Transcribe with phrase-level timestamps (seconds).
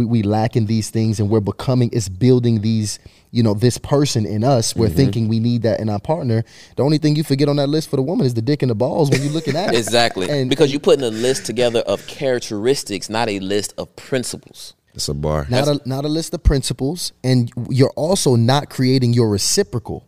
[0.00, 2.98] we, we lack in these things and we're becoming it's building these
[3.32, 4.96] you know this person in us we're mm-hmm.
[4.96, 6.42] thinking we need that in our partner
[6.76, 8.70] the only thing you forget on that list for the woman is the dick and
[8.70, 10.30] the balls when you're looking at it Exactly.
[10.30, 14.74] and because you're putting a list together of characteristics, not a list of principles.
[14.94, 15.46] It's a bar.
[15.50, 20.06] not a, not a list of principles and you're also not creating your reciprocal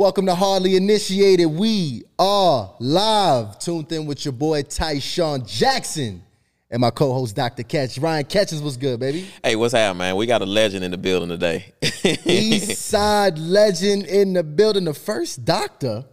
[0.00, 1.46] Welcome to Hardly Initiated.
[1.46, 3.58] We are live.
[3.58, 6.22] Tuned in with your boy Tyshawn Jackson
[6.70, 7.64] and my co-host Dr.
[7.64, 7.98] Catch.
[7.98, 9.26] Ryan Catches was good, baby.
[9.44, 10.16] Hey, what's happening, man?
[10.16, 11.74] We got a legend in the building today.
[12.24, 14.84] East Side legend in the building.
[14.84, 16.06] The first doctor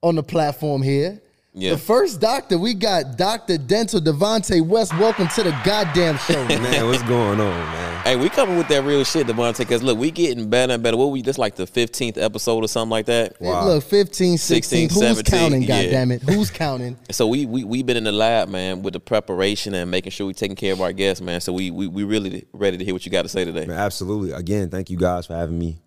[0.00, 1.20] on the platform here.
[1.56, 1.70] Yeah.
[1.70, 3.58] The first doctor, we got Dr.
[3.58, 4.92] Dental Devonte West.
[4.98, 6.62] Welcome to the goddamn show, man.
[6.64, 7.94] Man, what's going on, man?
[8.04, 9.58] hey, we coming with that real shit, Devonte.
[9.58, 10.96] Because look, we getting better and better.
[10.96, 13.40] What we this like the fifteenth episode or something like that.
[13.40, 13.66] Wow.
[13.66, 14.88] Look, 15, 16.
[14.88, 15.84] 16, Who's 17, counting, yeah.
[15.84, 16.22] goddammit?
[16.22, 16.96] Who's counting?
[17.10, 20.26] So we we we been in the lab, man, with the preparation and making sure
[20.26, 21.40] we taking care of our guests, man.
[21.40, 23.66] So we we we really ready to hear what you got to say today.
[23.66, 24.32] Man, absolutely.
[24.32, 25.78] Again, thank you guys for having me.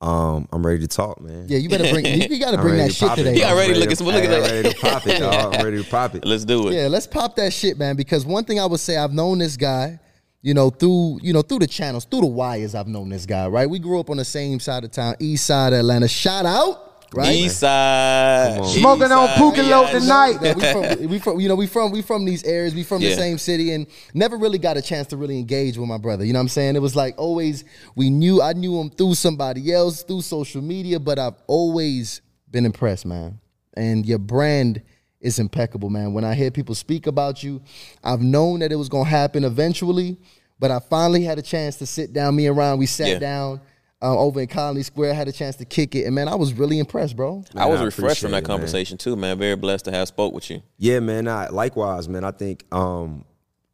[0.00, 1.46] Um, I'm ready to talk, man.
[1.48, 2.04] Yeah, you better bring.
[2.04, 3.24] You, you got to bring that to shit pop it.
[3.24, 3.38] today.
[3.40, 4.44] Yeah, I'm ready to look to- at- look at hey, that.
[4.44, 5.54] I'm ready to pop it, dog.
[5.54, 6.24] I'm ready to pop it.
[6.26, 6.74] Let's do it.
[6.74, 7.96] Yeah, let's pop that shit, man.
[7.96, 9.98] Because one thing I would say, I've known this guy,
[10.42, 12.74] you know, through you know through the channels, through the wires.
[12.74, 13.68] I've known this guy, right?
[13.68, 16.08] We grew up on the same side of town, east side of Atlanta.
[16.08, 17.34] Shout out, right?
[17.34, 18.68] East side, Come on.
[18.68, 20.38] East Smoking on side, Pookie Low tonight.
[20.40, 23.00] That we from, we from, you know, we from, we from these areas, we from
[23.00, 26.24] the same city, and never really got a chance to really engage with my brother.
[26.24, 26.76] You know what I'm saying?
[26.76, 30.98] It was like always we knew I knew him through somebody else, through social media,
[31.00, 33.38] but I've always been impressed, man.
[33.74, 34.82] And your brand
[35.20, 36.12] is impeccable, man.
[36.12, 37.60] When I hear people speak about you,
[38.04, 40.16] I've known that it was gonna happen eventually,
[40.58, 42.36] but I finally had a chance to sit down.
[42.36, 43.18] Me and Ryan, we sat Yeah.
[43.18, 43.60] down.
[44.02, 46.52] Uh, over in Colony Square, had a chance to kick it, and man, I was
[46.52, 47.42] really impressed, bro.
[47.54, 48.56] I was Man, I refreshed from that it, man.
[48.58, 49.38] conversation too, man.
[49.38, 50.62] Very blessed to have spoke with you.
[50.76, 51.26] Yeah, man.
[51.26, 52.22] I, likewise, man.
[52.22, 53.24] I think um,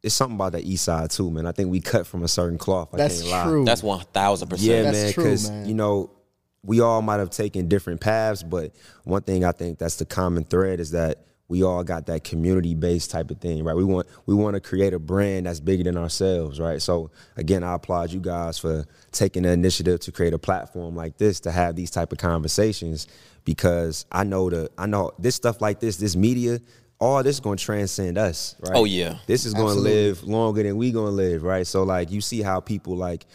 [0.01, 1.45] it's something about the East Side too, man.
[1.45, 2.93] I think we cut from a certain cloth.
[2.93, 3.43] I That's can't lie.
[3.43, 3.65] true.
[3.65, 4.69] That's one thousand percent.
[4.71, 4.83] Yeah.
[4.83, 5.25] That's man.
[5.25, 6.09] Because you know,
[6.63, 8.73] we all might have taken different paths, but
[9.03, 12.73] one thing I think that's the common thread is that we all got that community
[12.73, 13.75] based type of thing, right?
[13.75, 16.81] We want we want to create a brand that's bigger than ourselves, right?
[16.81, 21.17] So again, I applaud you guys for taking the initiative to create a platform like
[21.17, 23.07] this to have these type of conversations
[23.45, 26.59] because I know the I know this stuff like this, this media.
[26.99, 28.77] All this is going to transcend us, right?
[28.77, 29.17] Oh, yeah.
[29.27, 31.67] this is going to live longer than we gonna live, right?
[31.67, 33.25] So like you see how people like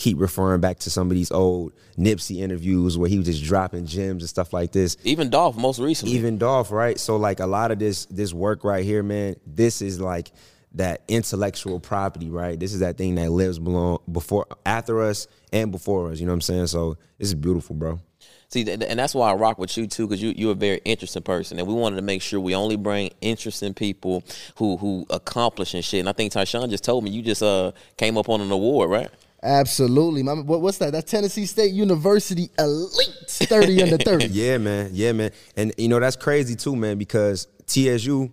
[0.00, 3.84] keep referring back to some of these old Nipsey interviews where he was just dropping
[3.84, 4.96] gems and stuff like this.
[5.04, 6.14] Even Dolph, most recently.
[6.16, 6.98] Even Dolph, right?
[6.98, 10.32] So like a lot of this this work right here, man, this is like
[10.72, 12.58] that intellectual property, right?
[12.58, 16.18] This is that thing that lives belong before after us and before us.
[16.18, 16.68] You know what I'm saying?
[16.68, 18.00] So this is beautiful, bro.
[18.48, 21.22] See, and that's why I rock with you too, because you you're a very interesting
[21.22, 24.24] person, and we wanted to make sure we only bring interesting people
[24.56, 26.00] who who accomplish and shit.
[26.00, 28.90] And I think Tyshawn just told me you just uh came up on an award,
[28.90, 29.10] right?
[29.42, 30.22] Absolutely.
[30.22, 30.92] My, what, what's that?
[30.92, 34.26] That's Tennessee State University Elite 30 under 30.
[34.30, 34.90] Yeah, man.
[34.92, 35.30] Yeah, man.
[35.56, 38.30] And you know that's crazy too, man, because TSU,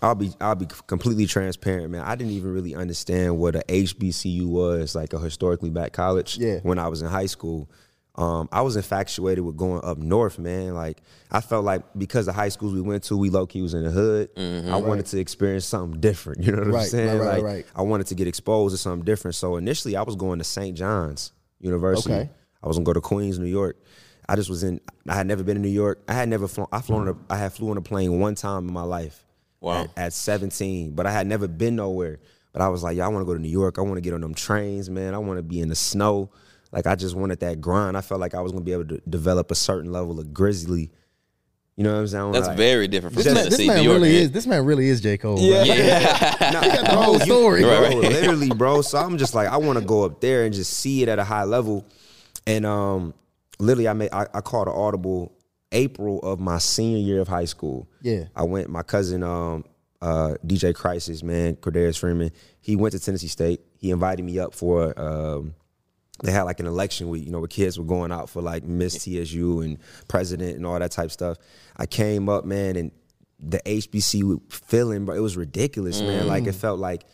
[0.00, 2.02] I'll be I'll be completely transparent, man.
[2.02, 6.38] I didn't even really understand what a HBCU was, like a historically black college.
[6.38, 6.60] Yeah.
[6.62, 7.68] When I was in high school.
[8.18, 10.74] Um, I was infatuated with going up north, man.
[10.74, 13.74] Like I felt like because the high schools we went to, we low key was
[13.74, 14.30] in the hood.
[14.36, 16.42] I wanted to experience something different.
[16.48, 17.18] You know what I'm saying?
[17.18, 17.66] right, right, like right.
[17.76, 19.36] I wanted to get exposed to something different.
[19.36, 20.76] So initially, I was going to St.
[20.76, 22.12] John's University.
[22.12, 22.30] Okay.
[22.60, 23.76] I was gonna go to Queens, New York.
[24.28, 24.80] I just was in.
[25.08, 26.02] I had never been in New York.
[26.08, 26.66] I had never flown.
[26.72, 27.08] I flown.
[27.08, 29.24] On a, I had flew on a plane one time in my life.
[29.60, 29.82] Wow.
[29.82, 32.18] At, at 17, but I had never been nowhere.
[32.52, 33.78] But I was like, yeah, I want to go to New York.
[33.78, 35.14] I want to get on them trains, man.
[35.14, 36.30] I want to be in the snow.
[36.72, 37.96] Like I just wanted that grind.
[37.96, 40.90] I felt like I was gonna be able to develop a certain level of grizzly.
[41.76, 42.32] You know what I'm saying?
[42.32, 43.94] That's Like- very different from This man, this man New York.
[44.00, 44.22] really man.
[44.22, 44.30] is.
[44.32, 45.16] This man really is J.
[45.16, 45.38] Cole.
[45.38, 45.74] Yeah, bro.
[45.74, 46.34] yeah.
[46.52, 46.60] Nah,
[46.90, 47.62] the whole story.
[47.62, 47.70] bro.
[47.82, 48.12] Right, right.
[48.12, 48.82] Literally, bro.
[48.82, 51.18] So I'm just like, I want to go up there and just see it at
[51.20, 51.86] a high level.
[52.48, 53.14] And um,
[53.60, 55.32] literally, I made I, I called an audible
[55.70, 57.88] April of my senior year of high school.
[58.02, 58.24] Yeah.
[58.34, 58.68] I went.
[58.70, 59.64] My cousin, um,
[60.02, 62.32] uh, DJ Crisis, man, Cordarius Freeman.
[62.60, 63.60] He went to Tennessee State.
[63.76, 64.98] He invited me up for.
[64.98, 65.54] Um,
[66.22, 68.64] they had like an election week, you know, where kids were going out for like
[68.64, 69.78] Miss TSU and
[70.08, 71.38] president and all that type stuff.
[71.76, 72.90] I came up, man, and
[73.40, 76.26] the HBC feeling, bro, it was ridiculous, man.
[76.26, 77.04] Like it felt like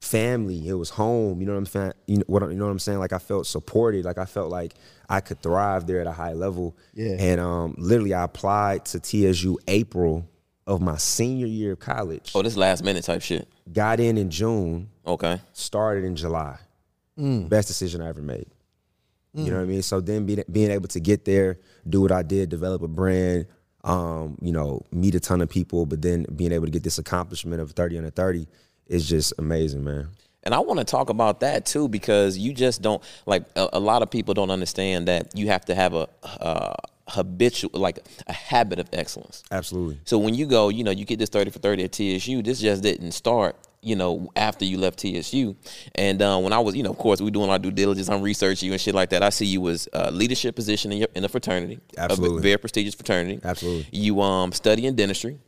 [0.00, 0.66] family.
[0.66, 1.40] It was home.
[1.40, 1.92] You know what I'm saying?
[2.06, 2.98] You know what, you know what I'm saying?
[2.98, 4.04] Like I felt supported.
[4.04, 4.74] Like I felt like
[5.08, 6.76] I could thrive there at a high level.
[6.94, 7.16] Yeah.
[7.18, 10.28] And um, literally, I applied to TSU April
[10.66, 12.32] of my senior year of college.
[12.34, 13.48] Oh, this last minute type shit.
[13.72, 14.88] Got in in June.
[15.06, 15.40] Okay.
[15.52, 16.58] Started in July.
[17.48, 18.46] Best decision I ever made.
[19.34, 19.82] You know what I mean?
[19.82, 23.46] So then being, being able to get there, do what I did, develop a brand,
[23.84, 26.96] um, you know, meet a ton of people, but then being able to get this
[26.98, 28.46] accomplishment of 30 under 30
[28.86, 30.08] is just amazing, man.
[30.42, 33.80] And I want to talk about that too because you just don't like a, a
[33.80, 36.08] lot of people don't understand that you have to have a
[36.40, 36.74] uh,
[37.08, 37.98] habitual like
[38.28, 39.42] a habit of excellence.
[39.50, 40.00] Absolutely.
[40.04, 42.60] So when you go, you know, you get this 30 for 30 at TSU, this
[42.60, 45.54] just didn't start, you know, after you left TSU.
[45.94, 48.20] And uh, when I was, you know, of course, we doing our due diligence, I'm
[48.20, 49.22] researching you and shit like that.
[49.22, 52.42] I see you as a leadership position in, your, in a fraternity, a Absolutely.
[52.42, 53.40] very prestigious fraternity.
[53.44, 53.86] Absolutely.
[53.92, 55.38] You um study in dentistry.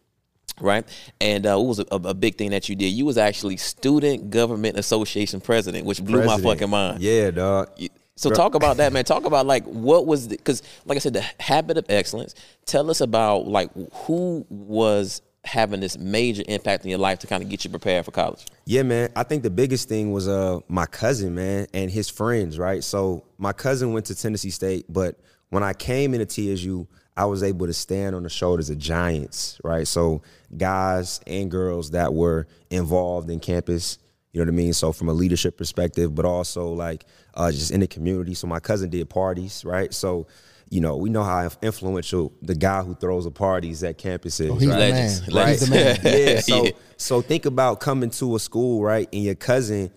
[0.60, 0.84] Right,
[1.20, 2.88] and uh, what was a, a big thing that you did?
[2.88, 7.00] You was actually student government association president, which blew my fucking mind.
[7.00, 7.68] Yeah, dog.
[8.16, 9.04] So talk about that, man.
[9.04, 12.34] Talk about like what was because, like I said, the habit of excellence.
[12.66, 17.42] Tell us about like who was having this major impact in your life to kind
[17.42, 18.46] of get you prepared for college.
[18.66, 19.10] Yeah, man.
[19.16, 22.84] I think the biggest thing was uh my cousin, man, and his friends, right?
[22.84, 25.18] So my cousin went to Tennessee State, but
[25.50, 26.86] when I came into TSU,
[27.16, 29.88] I was able to stand on the shoulders of giants, right?
[29.88, 30.22] So
[30.56, 33.98] guys and girls that were involved in campus,
[34.32, 34.72] you know what I mean?
[34.72, 38.34] So from a leadership perspective, but also like uh, just in the community.
[38.34, 39.92] So my cousin did parties, right?
[39.92, 40.26] So
[40.70, 44.50] you know, we know how influential the guy who throws the parties at campus is.
[44.50, 44.74] Oh, he's right?
[44.74, 45.20] the Legends.
[45.26, 45.34] man.
[45.34, 45.60] Legends.
[45.60, 45.98] He's the man.
[46.34, 46.40] yeah.
[46.40, 46.70] So Yeah.
[46.96, 49.08] so think about coming to a school, right?
[49.12, 49.90] And your cousin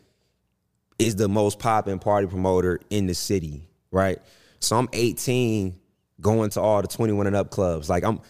[0.98, 4.20] is the most popping party promoter in the city, right?
[4.60, 5.76] So I'm 18
[6.22, 7.90] going to all the 21 and up clubs.
[7.90, 8.22] Like I'm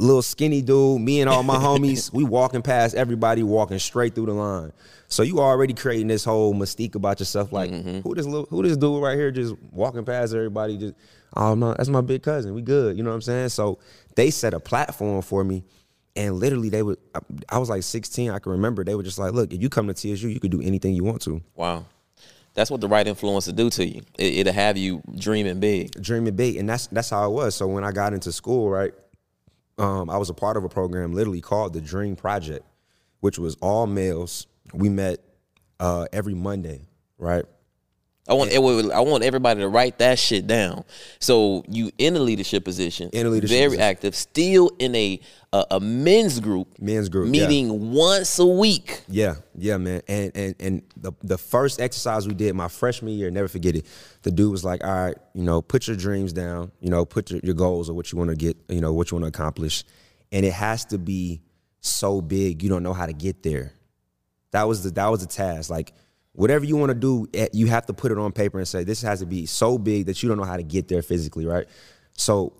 [0.00, 4.26] little skinny dude, me and all my homies, we walking past everybody walking straight through
[4.26, 4.72] the line.
[5.08, 8.00] So you already creating this whole mystique about yourself, like mm-hmm.
[8.00, 10.94] who this little, who this dude right here just walking past everybody, just
[11.36, 12.54] oh no, that's my big cousin.
[12.54, 13.48] We good, you know what I'm saying?
[13.50, 13.78] So
[14.14, 15.64] they set a platform for me,
[16.16, 16.98] and literally they would.
[17.14, 17.18] I,
[17.50, 19.88] I was like 16, I can remember they were just like, look, if you come
[19.88, 21.42] to TSU, you could do anything you want to.
[21.56, 21.86] Wow,
[22.54, 24.02] that's what the right influence will do to you.
[24.16, 26.00] It, it'll have you dreaming big.
[26.00, 27.56] dreaming big, and that's that's how it was.
[27.56, 28.94] So when I got into school, right,
[29.80, 32.66] um, I was a part of a program literally called the Dream Project,
[33.20, 34.46] which was all males.
[34.74, 35.20] We met
[35.80, 36.88] uh, every Monday,
[37.18, 37.44] right?
[38.28, 40.84] I want it would- I want everybody to write that shit down.
[41.18, 43.82] So you in a leadership position, In a leadership very position.
[43.82, 45.20] active, still in a
[45.52, 47.48] a, a men's group, Men's group, yeah.
[47.48, 49.00] meeting once a week.
[49.08, 50.02] Yeah, yeah, man.
[50.06, 53.86] And and and the the first exercise we did my freshman year, never forget it.
[54.22, 56.70] The dude was like, "All right, you know, put your dreams down.
[56.80, 58.56] You know, put your, your goals or what you want to get.
[58.68, 59.82] You know, what you want to accomplish,
[60.30, 61.40] and it has to be
[61.80, 63.72] so big you don't know how to get there."
[64.52, 65.68] That was the that was the task.
[65.70, 65.94] Like
[66.32, 68.84] whatever you want to do, eh, you have to put it on paper and say
[68.84, 71.46] this has to be so big that you don't know how to get there physically,
[71.46, 71.66] right?
[72.12, 72.52] So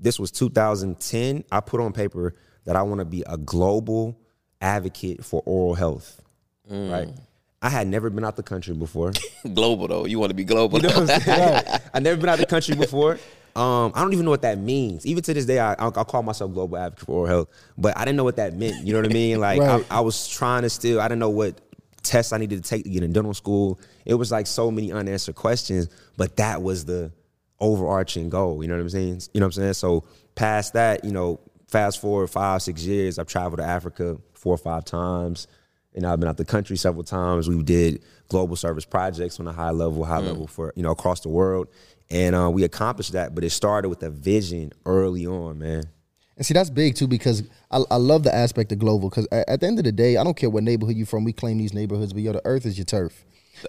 [0.00, 1.44] this was 2010.
[1.50, 2.34] I put on paper
[2.64, 4.18] that I want to be a global
[4.60, 6.20] advocate for oral health,
[6.68, 7.08] right?
[7.62, 9.12] I had never been out the country before.
[9.54, 10.80] global though, you want to be global.
[10.80, 11.80] You know what I'm saying?
[11.94, 13.18] I never been out the country before.
[13.56, 15.06] Um, I don't even know what that means.
[15.06, 17.96] Even to this day, I, I, I call myself global advocate for oral health, but
[17.96, 18.84] I didn't know what that meant.
[18.84, 19.38] You know what I mean?
[19.38, 19.86] Like Right.
[19.90, 21.00] I, I was trying to still.
[21.00, 21.60] I didn't know what
[22.04, 23.80] tests I needed to take to get in dental school.
[24.04, 27.12] It was like so many unanswered questions, but that was the
[27.60, 28.62] overarching goal.
[28.62, 29.22] You know what I'm saying?
[29.32, 29.74] You know what I'm saying?
[29.74, 30.04] So
[30.34, 34.58] past that, you know, fast forward five, six years, I've traveled to Africa four or
[34.58, 35.48] five times.
[35.96, 37.48] And I've been out the country several times.
[37.48, 41.20] We did global service projects on a high level, high level for you know across
[41.20, 41.68] the world,
[42.10, 43.32] and uh, we accomplished that.
[43.32, 45.84] But it started with a vision early on, man.
[46.36, 49.48] And see, that's big too because I, I love the aspect of global because at,
[49.48, 51.24] at the end of the day, I don't care what neighborhood you're from.
[51.24, 53.24] We claim these neighborhoods, but yo, the earth is your turf.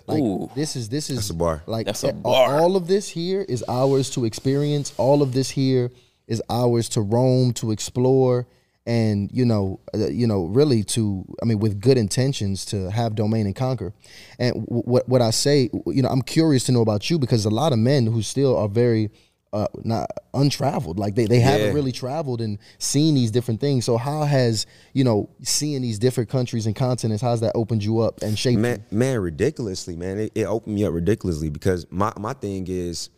[0.07, 0.49] Like, Ooh.
[0.55, 1.63] this is this is That's a bar.
[1.67, 2.59] Like That's a a- bar.
[2.59, 4.93] all of this here is ours to experience.
[4.97, 5.91] All of this here
[6.27, 8.47] is ours to roam, to explore,
[8.87, 13.13] and you know, uh, you know, really to I mean, with good intentions to have
[13.13, 13.93] domain and conquer.
[14.39, 17.51] And what what I say, you know, I'm curious to know about you because a
[17.51, 19.11] lot of men who still are very
[19.55, 20.99] uh, not untraveled.
[20.99, 23.85] Like they, they haven't really traveled and seen these different things.
[23.85, 27.21] So how has you know seeing these different countries and continents?
[27.21, 28.59] How's that opened you up and shaped you?
[28.59, 30.19] Man, man, ridiculously, man.
[30.19, 33.09] It, it opened me up ridiculously because my, my thing is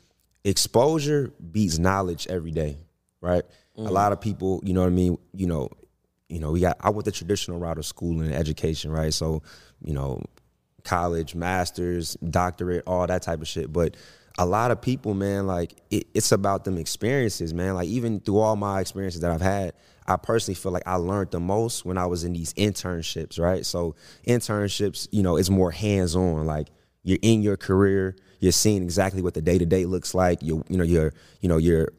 [0.44, 2.78] exposure beats knowledge every day,
[3.20, 3.44] right?
[3.76, 5.70] A lot of people, you know what I mean, you know,
[6.30, 9.14] you know, we got I went the traditional route of school and education, right?
[9.14, 9.44] So,
[9.84, 10.24] you know,
[10.84, 13.72] college, masters, doctorate, all that type of shit.
[13.72, 13.96] But
[14.38, 17.76] a lot of people, man, like it, it's about them experiences, man.
[17.76, 19.74] Like even through all my experiences that I've had,
[20.08, 23.66] I personally feel like I learned the most when I was in these internships, right?
[23.66, 26.46] So internships, you know, it's more hands on.
[26.46, 26.68] Like
[27.04, 30.42] you're in your career, you're seeing exactly what the day to day looks like.
[30.42, 31.90] You you know you're you know you're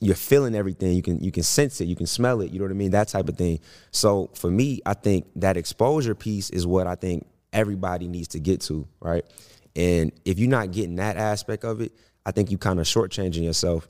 [0.00, 0.92] you're feeling everything.
[0.94, 2.50] You can you can sense it, you can smell it.
[2.50, 2.92] You know what I mean?
[2.92, 3.60] That type of thing.
[3.90, 8.40] So for me, I think that exposure piece is what I think everybody needs to
[8.40, 9.24] get to, right?
[9.74, 11.92] And if you're not getting that aspect of it,
[12.24, 13.88] I think you kind of shortchanging yourself.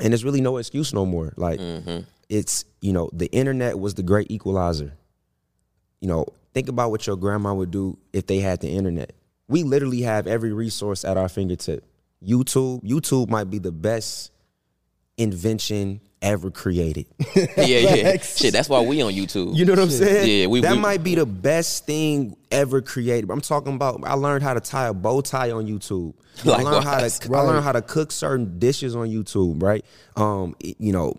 [0.00, 1.32] And there's really no excuse no more.
[1.36, 2.00] Like mm-hmm.
[2.28, 4.92] it's you know the internet was the great equalizer.
[6.00, 9.12] You know, think about what your grandma would do if they had the internet.
[9.48, 11.84] We literally have every resource at our fingertip.
[12.24, 14.30] YouTube, YouTube might be the best
[15.16, 17.06] invention ever created.
[17.56, 18.16] Yeah, yeah.
[18.18, 19.56] Shit, that's why we on YouTube.
[19.56, 20.40] You know what I'm saying?
[20.42, 23.30] Yeah, we- that we- might be the best thing ever created.
[23.30, 24.00] I'm talking about.
[24.04, 26.14] I learned how to tie a bow tie on YouTube.
[26.44, 27.18] I learned how Likewise.
[27.20, 27.34] to.
[27.34, 29.62] I learned how to cook certain dishes on YouTube.
[29.62, 29.84] Right.
[30.16, 30.54] Um.
[30.60, 31.16] You know,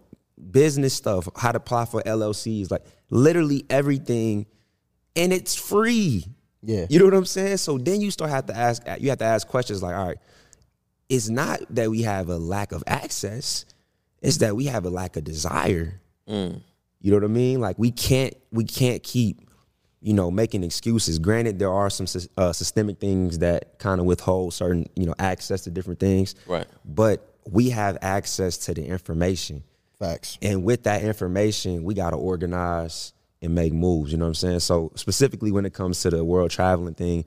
[0.52, 1.28] business stuff.
[1.36, 2.72] How to apply for LLCs.
[2.72, 4.46] Like literally everything,
[5.16, 6.26] and it's free.
[6.64, 6.86] Yeah.
[6.90, 7.58] You know what I'm saying?
[7.58, 8.82] So then you start have to ask.
[9.00, 10.18] You have to ask questions like, all right,
[11.10, 13.66] it's not that we have a lack of access.
[14.24, 16.00] It's that we have a lack of desire.
[17.02, 17.60] You know what I mean?
[17.60, 19.42] Like we can't we can't keep
[20.02, 21.20] you know making excuses.
[21.20, 25.66] Granted, there are some uh, systemic things that kind of withhold certain you know access
[25.66, 26.36] to different things.
[26.48, 26.66] Right.
[26.86, 29.64] But we have access to the information,
[30.00, 30.38] Facts.
[30.42, 33.12] and with that information, we got to organize
[33.42, 34.14] and make moves.
[34.14, 34.60] You know what I'm saying?
[34.62, 37.26] So specifically when it comes to the world traveling thing.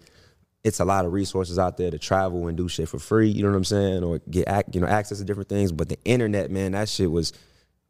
[0.67, 3.29] It's a lot of resources out there to travel and do shit for free.
[3.29, 5.71] You know what I'm saying, or get ac- you know access to different things.
[5.71, 7.33] But the internet, man, that shit was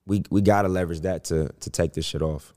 [0.07, 2.53] we we gotta leverage that to to take this shit off.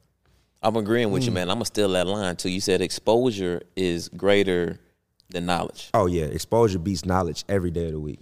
[0.61, 1.11] I'm agreeing Mm.
[1.13, 1.49] with you, man.
[1.49, 2.49] I'm gonna steal that line too.
[2.49, 4.77] You said exposure is greater
[5.29, 5.89] than knowledge.
[5.93, 8.19] Oh yeah, exposure beats knowledge every day of the week.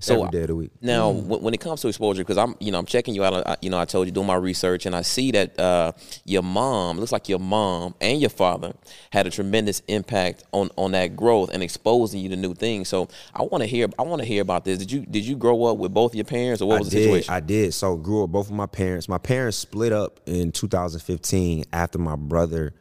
[0.00, 0.70] So every day of the week.
[0.80, 3.46] Now, when, when it comes to exposure, because I'm, you know, I'm checking you out.
[3.46, 5.92] I, you know, I told you doing my research, and I see that uh,
[6.24, 8.72] your mom looks like your mom and your father
[9.12, 12.88] had a tremendous impact on on that growth and exposing you to new things.
[12.88, 13.88] So I want to hear.
[13.98, 14.78] I want to hear about this.
[14.78, 16.96] Did you did you grow up with both your parents, or what was I the
[16.96, 17.04] did.
[17.04, 17.34] situation?
[17.34, 17.74] I did.
[17.74, 19.08] So grew up both of my parents.
[19.08, 22.72] My parents split up in 2015 after my brother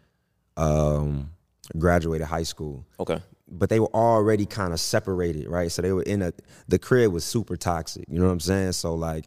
[0.56, 1.32] um,
[1.78, 2.86] graduated high school.
[3.00, 3.20] okay.
[3.56, 5.72] But they were already kind of separated, right?
[5.72, 6.34] So they were in a
[6.68, 8.06] the crib was super toxic.
[8.10, 8.74] You know what I'm saying?
[8.74, 9.26] So like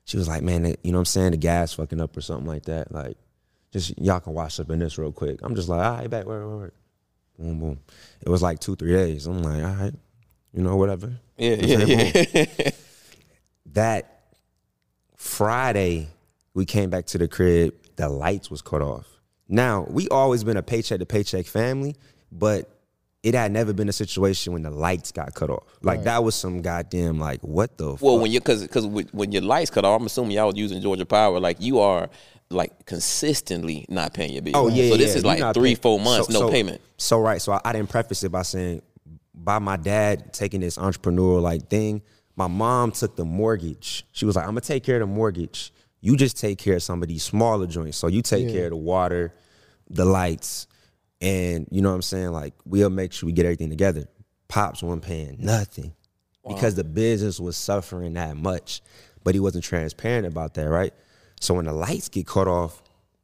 [0.06, 1.32] She was like, "Man, you know what I'm saying?
[1.32, 2.92] The gas fucking up or something like that.
[2.92, 3.18] Like,
[3.72, 6.26] just y'all can wash up in this real quick." I'm just like, "All right, back,
[6.26, 6.72] wait, wait."
[7.38, 7.80] Boom, boom.
[8.22, 9.28] It was like two, three days.
[9.28, 9.94] I'm like, "All right,
[10.54, 12.72] you know, whatever." yeah, You know yeah, yeah.
[13.74, 14.24] that
[15.16, 16.08] Friday,
[16.60, 19.08] we came back to the crib, the lights was cut off.
[19.48, 21.96] Now, we always been a paycheck to paycheck family,
[22.34, 22.70] but
[23.24, 25.64] it had never been a situation when the lights got cut off.
[25.82, 28.22] Like that was some goddamn like what the well, fuck?
[28.22, 31.06] when you because because when your lights cut off, I'm assuming y'all was using Georgia
[31.06, 31.40] Power.
[31.40, 32.10] Like you are
[32.50, 34.56] like consistently not paying your bills.
[34.58, 35.18] Oh yeah, So this yeah.
[35.18, 36.82] is like three, paying- four months so- no so- payment.
[36.98, 38.82] So right, so I, I didn't preface it by saying
[39.34, 42.02] by my dad taking this entrepreneurial like thing,
[42.36, 44.06] my mom took the mortgage.
[44.12, 45.72] She was like, I'm gonna take care of the mortgage.
[46.02, 47.98] You just take care of some of these smaller joints.
[47.98, 49.34] So you take care of the water,
[49.90, 50.68] the lights,
[51.22, 52.30] and you know what I'm saying?
[52.32, 54.06] Like, we'll make sure we get everything together.
[54.48, 55.94] Pops wasn't paying nothing
[56.48, 58.82] because the business was suffering that much,
[59.24, 60.94] but he wasn't transparent about that, right?
[61.42, 62.82] So when the lights get cut off,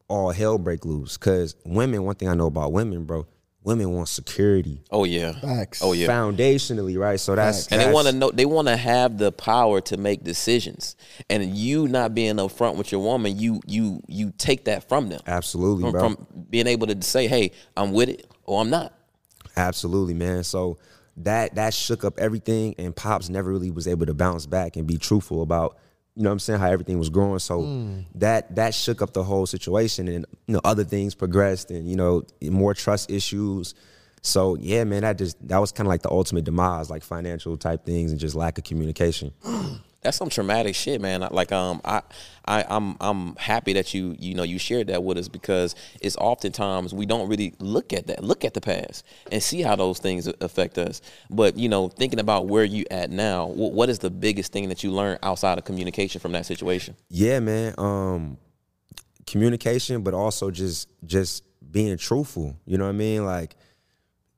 [0.08, 1.18] all hell break loose.
[1.18, 3.26] Cause women, one thing I know about women, bro,
[3.66, 4.82] women want security.
[4.92, 5.34] Oh yeah.
[5.34, 5.82] Facts.
[5.84, 6.08] Oh yeah.
[6.08, 7.20] Foundationally, right?
[7.20, 10.24] So that's and they want to know they want to have the power to make
[10.24, 10.96] decisions
[11.30, 15.22] and you not being upfront with your woman you you you take that from them
[15.28, 16.02] absolutely, from, bro.
[16.02, 18.94] from being able to say hey i'm with it or i'm not
[19.58, 20.44] Absolutely, man.
[20.44, 20.78] So
[21.18, 24.86] that that shook up everything, and Pops never really was able to bounce back and
[24.86, 25.78] be truthful about,
[26.16, 27.40] you know, what I'm saying how everything was growing.
[27.40, 28.06] So mm.
[28.16, 31.96] that that shook up the whole situation, and you know, other things progressed, and you
[31.96, 33.76] know, more trust issues.
[34.22, 37.58] So yeah, man, that just that was kind of like the ultimate demise, like financial
[37.58, 39.34] type things, and just lack of communication.
[40.06, 41.28] that's some traumatic shit, man.
[41.32, 42.02] Like, um, I,
[42.46, 46.16] I, I'm, I'm happy that you, you know, you shared that with us because it's
[46.18, 49.98] oftentimes we don't really look at that, look at the past and see how those
[49.98, 51.02] things affect us.
[51.30, 54.70] But you know, thinking about where you at now, wh- what is the biggest thing
[54.70, 56.96] that you learned outside of communication from that situation?
[57.10, 57.74] Yeah, man.
[57.80, 58.38] Um,
[59.26, 62.56] communication, but also just just being truthful.
[62.66, 63.26] You know what I mean?
[63.26, 63.56] Like,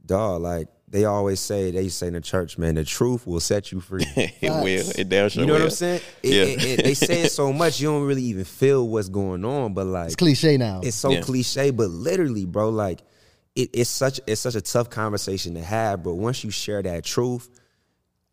[0.05, 0.41] dog.
[0.41, 3.81] Like they always say, they say in the church, man, the truth will set you
[3.81, 4.05] free.
[4.15, 4.89] it will.
[4.99, 5.63] It damn sure You know what.
[5.63, 6.01] I'm saying?
[6.23, 6.43] It, Yeah.
[6.43, 9.73] it- it- they say it so much you don't really even feel what's going on,
[9.73, 10.79] but like It's cliche now.
[10.83, 11.21] it's so Yeah.
[11.21, 13.01] cliche, but literally, bro, like
[13.55, 16.03] it, it's such it's such a tough conversation to have.
[16.03, 17.49] But once you share that truth,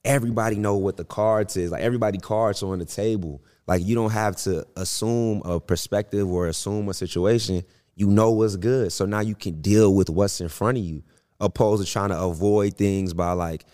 [0.04, 1.70] everybody know what the cards is.
[1.70, 3.42] Like everybody cards are on the table.
[3.66, 7.62] Like you don't have to assume a perspective or assume a situation.
[7.96, 8.92] You know what's good.
[8.92, 11.02] So now you can deal with what's in front of you,
[11.44, 13.64] opposed to trying to avoid things by like,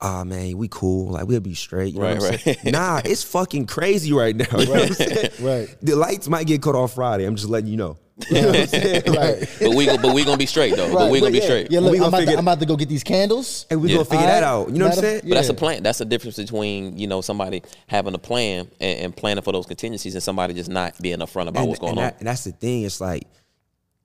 [0.00, 1.12] ah man, we cool.
[1.12, 1.94] Like we'll be straight.
[1.94, 2.40] You know Right, what I'm right.
[2.40, 2.58] saying?
[2.64, 4.46] Nah, it's fucking crazy right now.
[4.58, 5.00] You know what
[5.40, 5.44] I'm?
[5.44, 5.76] Right.
[5.82, 7.24] The lights might get cut off Friday.
[7.24, 7.96] I'm just letting you know.
[8.30, 9.02] You know what I'm saying?
[9.06, 9.48] Right.
[9.60, 10.92] But we, go, but we gonna be straight though.
[10.92, 11.70] But Right, we gonna but be straight.
[11.70, 13.64] Yeah, look, We I'm about, to, I'm about to go get these candles.
[13.70, 13.94] and we Yeah.
[13.96, 14.68] gonna figure that out.
[14.68, 15.20] You know what I'm saying?
[15.24, 15.82] But that's a plan.
[15.82, 19.64] That's the difference between you know somebody having a plan and, and planning for those
[19.64, 22.04] contingencies, and somebody just not being upfront about and, what's going and on.
[22.04, 22.82] that- and that's the thing.
[22.82, 23.26] It's like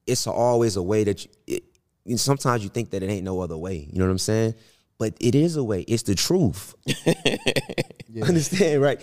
[0.07, 1.63] it's always a way that you, it,
[2.05, 3.87] and sometimes you think that it ain't no other way.
[3.91, 4.55] You know what I'm saying?
[4.97, 5.81] But it is a way.
[5.81, 6.73] It's the truth.
[8.21, 9.01] Understand, right?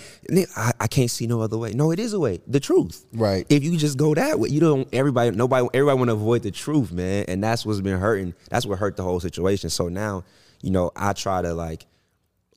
[0.57, 1.73] I, I can't see no other way.
[1.73, 2.41] No, it is a way.
[2.47, 3.05] The truth.
[3.13, 3.45] Right.
[3.51, 4.89] If you just go that way, you don't.
[4.93, 7.27] Everybody, nobody, everybody want to avoid the truth, man.
[7.29, 8.35] And that's what's been hurting.
[8.51, 9.69] That's what hurt the whole situation.
[9.69, 10.25] So now,
[10.63, 11.87] you know, I try to like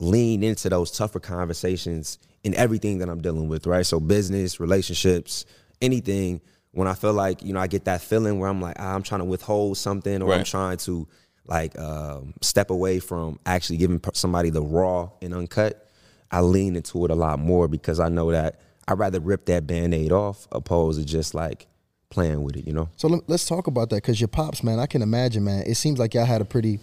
[0.00, 3.84] lean into those tougher conversations in everything that I'm dealing with, right?
[3.84, 5.44] So business, relationships,
[5.82, 6.40] anything.
[6.76, 9.02] When I feel like, you know, I get that feeling where I'm like, ah, I'm
[9.02, 11.08] trying to withhold something or I'm trying to
[11.46, 15.88] like um, step away from actually giving somebody the raw and uncut,
[16.30, 19.66] I lean into it a lot more because I know that I'd rather rip that
[19.66, 21.66] band-aid off opposed to just like
[22.10, 22.88] playing with it, you know?
[22.96, 25.64] So let, us talk about that because your pops, man, I can imagine, man.
[25.66, 26.78] It seems like y'all had a pretty,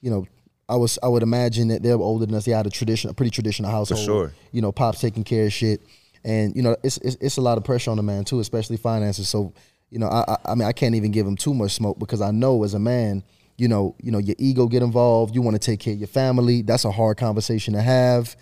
[0.00, 0.26] you know,
[0.68, 2.44] I was I would imagine that they're older than us.
[2.44, 4.04] They had a tradition, a pretty traditional household.
[4.04, 4.32] sure.
[4.50, 5.80] You know, pops taking care of shit,
[6.26, 8.76] and you know, it's it's, it's a lot of pressure on a man too, especially
[8.76, 9.28] finances.
[9.28, 9.54] So,
[9.90, 12.32] you know, I, I mean, I can't even give him too much smoke because I
[12.32, 13.22] know as a man,
[13.56, 15.36] you know, you know, your ego get involved.
[15.36, 16.62] You want to take care of your family.
[16.62, 18.36] That's a hard conversation to have,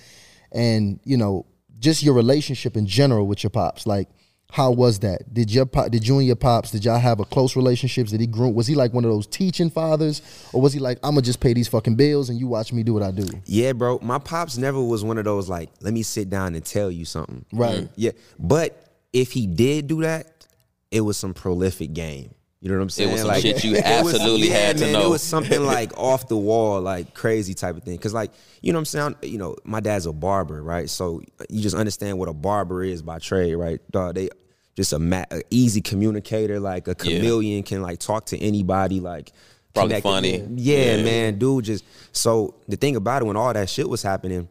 [0.50, 1.44] and you know,
[1.78, 4.08] just your relationship in general with your pops, like.
[4.54, 5.34] How was that?
[5.34, 8.12] Did your pop, did you and your pops did y'all have a close relationships?
[8.12, 8.48] Did he grow?
[8.48, 11.40] Was he like one of those teaching fathers, or was he like I'm gonna just
[11.40, 13.26] pay these fucking bills and you watch me do what I do?
[13.46, 13.98] Yeah, bro.
[14.00, 17.04] My pops never was one of those like, let me sit down and tell you
[17.04, 17.44] something.
[17.52, 17.80] Right.
[17.80, 17.88] Mm.
[17.96, 18.12] Yeah.
[18.38, 18.80] But
[19.12, 20.46] if he did do that,
[20.92, 22.32] it was some prolific game.
[22.60, 23.10] You know what I'm saying?
[23.10, 25.06] It was some shit you it was- absolutely yeah, had to man, know.
[25.06, 27.98] It was something like off the wall, like crazy type of thing.
[27.98, 28.30] Cause like,
[28.62, 29.32] you know what I'm saying?
[29.32, 30.88] You know, my dad's a barber, right?
[30.88, 33.80] So you just understand what a barber is by trade, right?
[33.90, 34.30] Dog, they
[34.76, 36.94] just a, ma- easy communicator, like a Yeah.
[37.18, 39.32] chameleon can like talk to anybody, like
[39.74, 40.38] Probably funny.
[40.56, 41.02] Yeah, Yeah.
[41.04, 41.64] man, dude.
[41.64, 44.48] Just so the thing about it when all that shit was happening,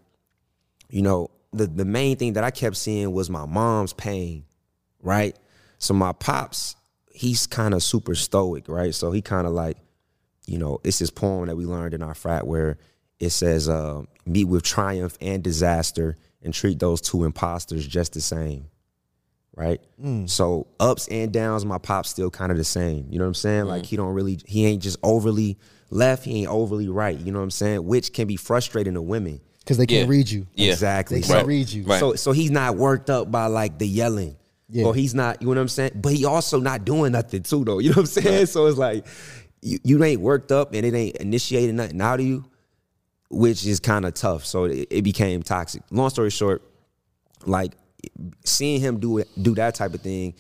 [0.90, 4.44] you know, the the main thing that I kept seeing was my mom's pain,
[5.02, 5.36] right?
[5.78, 6.76] So my pops,
[7.12, 8.94] he's kind of super stoic, right?
[8.94, 9.78] So he kind of like,
[10.46, 12.78] you know, it's this poem that we learned in our frat where
[13.20, 18.22] it says, uh, meet with triumph and disaster and treat those two imposters just the
[18.22, 18.66] same.
[19.56, 19.80] Right?
[20.04, 20.28] Mm.
[20.30, 23.06] So ups and downs, my pop's still kind of the same.
[23.12, 23.66] You know what I'm saying?
[23.66, 25.58] Like he don't really he ain't just overly
[25.92, 27.18] left, he ain't overly right.
[27.20, 27.86] You know what I'm saying?
[27.86, 29.42] Which can be frustrating to women.
[29.60, 30.12] Because they can't Yeah.
[30.12, 30.48] read you.
[30.56, 30.72] Yeah.
[30.72, 31.20] Exactly.
[31.22, 31.46] They can't Right.
[31.46, 31.84] read you.
[31.84, 32.00] Right.
[32.00, 34.36] So so he's not worked up by like the yelling.
[34.70, 34.86] Yeah.
[34.86, 35.92] Or he's not, you know what I'm saying?
[36.02, 37.78] But he also not doing nothing too though.
[37.84, 38.46] You know what I'm saying?
[38.48, 39.06] So it's like
[39.62, 42.44] you, you ain't worked up and it ain't initiating nothing out of you.
[43.30, 44.46] which is kind of tough.
[44.46, 45.82] So it, it became toxic.
[45.92, 46.64] Long story short,
[47.46, 47.74] like
[48.44, 50.34] seeing him do it, do that type of thing.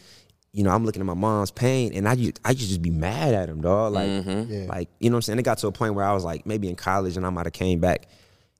[0.51, 2.81] You know, I'm looking at my mom's pain, and I used, I used to just
[2.81, 3.93] be mad at him, dog.
[3.93, 4.65] Like, Yeah.
[4.67, 5.39] like you know what I'm saying.
[5.39, 7.45] It got to a point where I was like, maybe in college, and I might
[7.47, 8.07] have came back,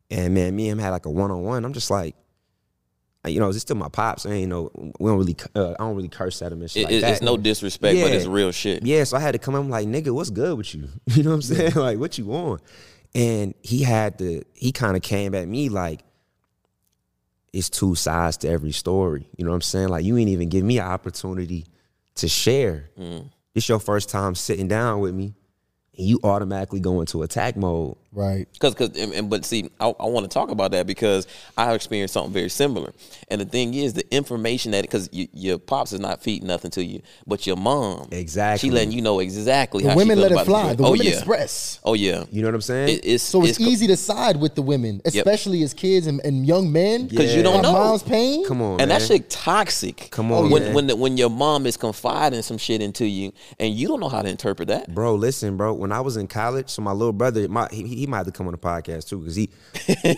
[0.09, 1.63] and man, me and him had like a one on one.
[1.65, 2.15] I'm just like,
[3.25, 4.25] you know, it's still my pops.
[4.25, 6.81] I ain't no, we don't really, uh, I don't really curse at him and shit
[6.81, 7.11] It- like it- that.
[7.13, 8.85] it's no disrespect, but it's real shit.
[8.85, 10.89] Yeah, so I had to come up I'm like, nigga, what's good with you?
[11.13, 11.71] You know what I'm saying?
[11.75, 12.61] Like, what you want?
[13.15, 16.01] And he had to, he kind of came at me like,
[17.53, 19.29] it's two sides to every story.
[19.37, 19.89] You know what I'm saying?
[19.89, 21.67] Like, you ain't even give me an opportunity
[22.15, 22.89] to share.
[22.99, 23.29] Mm.
[23.53, 25.35] It's your first time sitting down with me,
[25.95, 27.95] and you automatically go into attack mode.
[28.13, 28.47] Right.
[28.60, 31.26] Cause, cause, and, and- but see, I, I want to talk about that because
[31.58, 32.93] I have experienced something very similar.
[33.30, 36.69] And the thing is, the information that, because you, your pops is not feeding nothing
[36.71, 38.67] to you, but your mom, Exactly.
[38.69, 40.69] she letting you know exactly The how women she let it fly.
[40.69, 40.78] shit.
[40.78, 41.80] The oh women yeah, express.
[41.84, 42.26] oh yeah.
[42.32, 42.89] You know what I'm saying?
[42.89, 46.21] It- it's So it's, co- easy to side with the women, especially as kids and,
[46.23, 47.10] and young men.
[47.10, 47.73] 'Cause you don't Got know.
[47.73, 48.45] mom's pain.
[48.45, 48.99] Come on, and man.
[48.99, 50.10] that shit toxic.
[50.12, 50.73] Come on, when man.
[50.73, 54.10] when the, when your mom is confiding some shit into you, and you don't know
[54.10, 54.93] how to interpret that.
[54.93, 55.73] Bro, listen, bro.
[55.73, 58.31] When I was in college, so my little brother, my he, he might have to
[58.31, 59.49] come on the podcast too, because he,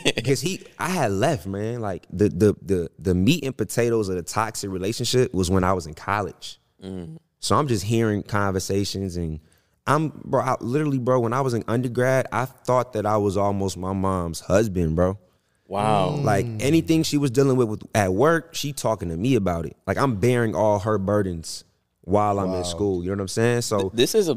[0.15, 1.81] because he, I had left, man.
[1.81, 5.73] Like the the the the meat and potatoes of the toxic relationship was when I
[5.73, 6.59] was in college.
[6.83, 7.17] Mm.
[7.39, 9.39] So I'm just hearing conversations, and
[9.85, 10.41] I'm, bro.
[10.41, 11.19] I, literally, bro.
[11.19, 15.19] When I was in undergrad, I thought that I was almost my mom's husband, bro.
[15.67, 16.15] Wow.
[16.17, 16.23] Mm.
[16.23, 19.75] Like anything she was dealing with, with at work, she talking to me about it.
[19.85, 21.64] Like I'm bearing all her burdens
[22.05, 23.03] while I'm in school.
[23.03, 23.61] You know what I'm saying?
[23.61, 24.33] So this is a,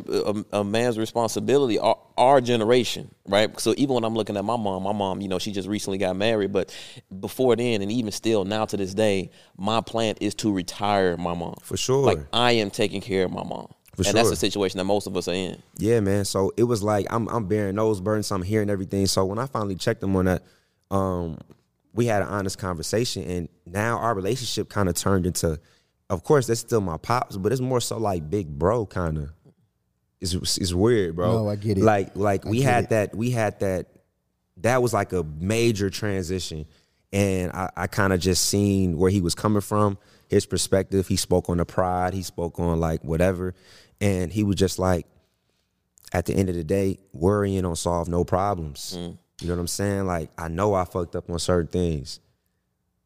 [0.53, 4.57] a, a man's responsibility our, our generation right so even when i'm looking at my
[4.57, 6.75] mom my mom you know she just recently got married but
[7.21, 11.35] before then and even still now to this day my plan is to retire my
[11.35, 12.05] mom For sure.
[12.05, 15.07] like i am taking care of my mom For and that's the situation that most
[15.07, 16.25] of us are in Yeah, man.
[16.25, 18.31] So it was like I'm I'm bearing those burdens.
[18.31, 19.07] I'm hearing everything.
[19.07, 20.43] So when I finally checked them on that,
[20.91, 21.39] um,
[21.95, 25.61] we had an honest conversation, and now our relationship kind of turned into.
[26.11, 29.31] Of course, that's still my pops, but it's more so like big bro kind of.
[30.21, 31.45] It's it's weird, bro.
[31.45, 31.85] No, I get it.
[31.85, 32.91] Like like we had it.
[32.91, 33.87] that we had that.
[34.59, 36.67] That was like a major transition,
[37.13, 41.07] and I, I kind of just seen where he was coming from, his perspective.
[41.07, 42.15] He spoke on the pride.
[42.15, 43.55] He spoke on like whatever,
[44.01, 45.07] and he was just like,
[46.13, 48.97] at the end of the day, worrying don't solve no problems.
[48.97, 49.19] Mm.
[49.41, 50.07] You know what I'm saying?
[50.07, 52.19] Like, I know I fucked up on certain things,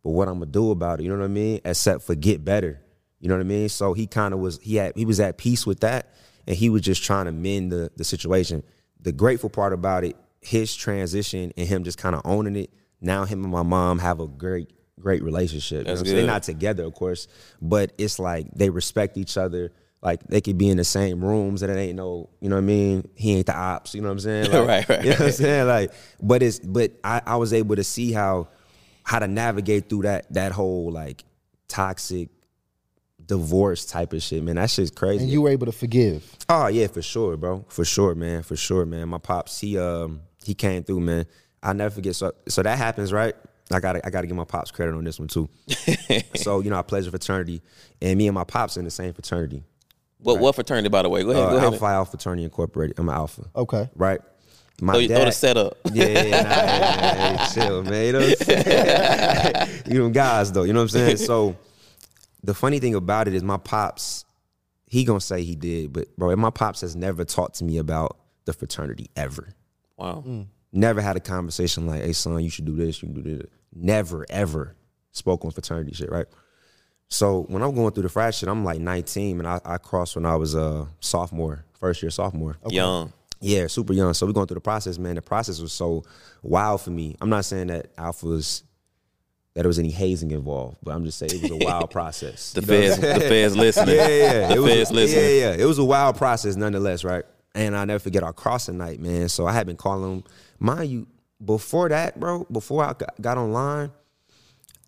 [0.03, 1.61] but what I'm gonna do about it, you know what I mean?
[1.65, 2.81] Except for get better.
[3.23, 3.69] You know what I mean?
[3.69, 6.13] So he kind of was he had he was at peace with that,
[6.47, 8.65] and he was just trying to mend the the situation.
[9.01, 12.71] The grateful part about it, his transition and him just kind of owning it.
[13.01, 15.79] Now him and my mom have a great great relationship.
[15.79, 16.17] You know That's what I'm saying?
[16.17, 17.29] They're not together, of course,
[17.61, 19.71] but it's like they respect each other.
[20.03, 22.63] Like they could be in the same rooms and it ain't no, you know what
[22.63, 23.09] I mean?
[23.15, 24.51] He ain't the ops, you know what I'm saying?
[24.53, 25.67] Like, Right, right, You know what I'm saying?
[25.69, 28.49] Like, but it's but I, I was able to see how
[29.05, 31.25] how to navigate through that that whole like
[31.69, 32.31] toxic
[33.27, 34.57] divorce type of shit, man.
[34.57, 35.25] That shit's crazy.
[35.25, 36.25] And you were able to forgive.
[36.49, 37.65] Oh yeah, for sure, bro.
[37.69, 38.43] For sure, man.
[38.43, 39.09] For sure, man.
[39.09, 41.27] My pops, he um he came through, man.
[41.63, 42.17] I'll never forget.
[42.17, 43.35] So so that happens, right?
[43.71, 45.49] I gotta I gotta give my pops credit on this one too.
[46.35, 47.63] so, you know, I pledge a fraternity
[48.01, 49.63] and me and my pops in the same fraternity.
[50.19, 52.99] what what fraternity by the way go ahead Uh, go ahead Alpha Alpha Fraternity Incorporated.
[52.99, 53.45] I'm an alpha.
[53.57, 53.89] Okay.
[53.95, 54.21] Right?
[54.81, 58.07] My throw, you- throw the setup yeah, yeah, nah, hey, hey, chill, man.
[58.07, 59.83] You know what I'm saying?
[59.87, 61.17] you them guys though, you know what I'm saying?
[61.19, 61.57] So
[62.43, 64.25] the funny thing about it is my pops,
[64.87, 68.19] he gonna say he did, but bro, my pops has never talked to me about
[68.45, 69.49] the fraternity ever.
[69.97, 70.43] wow hmm.
[70.75, 73.51] Never had a conversation like, hey son, you should do this, you can do this.
[73.75, 74.75] Never, ever
[75.13, 76.27] spoke on fraternity shit, right?
[77.09, 80.17] So when I'm going through the frat shit, I'm like 19, and I, I crossed
[80.17, 82.57] when I was a sophomore, first year sophomore.
[82.71, 84.15] young Yeah, super young.
[84.15, 85.17] So we're going through the process, man.
[85.17, 86.05] The process was so
[86.43, 87.17] wild for me.
[87.21, 88.63] I'm not saying that Alpha was
[89.55, 92.53] that there was any hazing involved, but I'm just saying it was a wild process.
[92.53, 94.49] the You know what I'm feds the feds listening yeah, yeah, yeah.
[94.49, 95.63] the It was feds a, listening yeah, yeah.
[95.63, 97.25] It was a wild process nonetheless, right?
[97.55, 99.29] And I never forget our crossing night, man.
[99.29, 100.25] So I had been calling him,
[100.59, 101.07] mind you,
[101.45, 103.91] before that, bro, before I got- got online,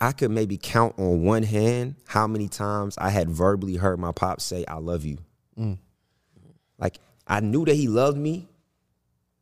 [0.01, 4.13] I could maybe count on one hand how many times I had verbally heard my
[4.13, 5.19] pop say, I love you.
[5.59, 5.79] Mm.
[6.79, 8.49] Like I knew that he loved me,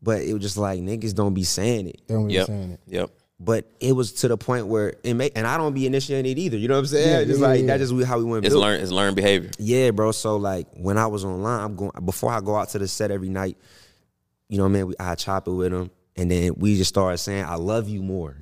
[0.02, 2.00] but it was just like niggas don't be saying it.
[2.06, 2.80] Don't be yep saying it.
[2.86, 3.10] yep
[3.44, 6.38] But it was to the point where it may, and I don't be initiating it
[6.38, 6.56] either.
[6.56, 7.08] You know what I'm saying?
[7.08, 8.44] Yeah, just yeah, like yeah, that's just how we went.
[8.44, 10.12] it's learned it's learned behavior Yeah, bro.
[10.12, 13.10] So like when I was online, I'm going before I go out to the set
[13.10, 13.58] every night.
[14.48, 17.44] You know, man, we, I chop it with him, and then we just started saying,
[17.44, 18.36] "I love you more."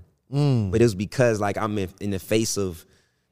[0.70, 2.84] But it was because like I'm in, in the face of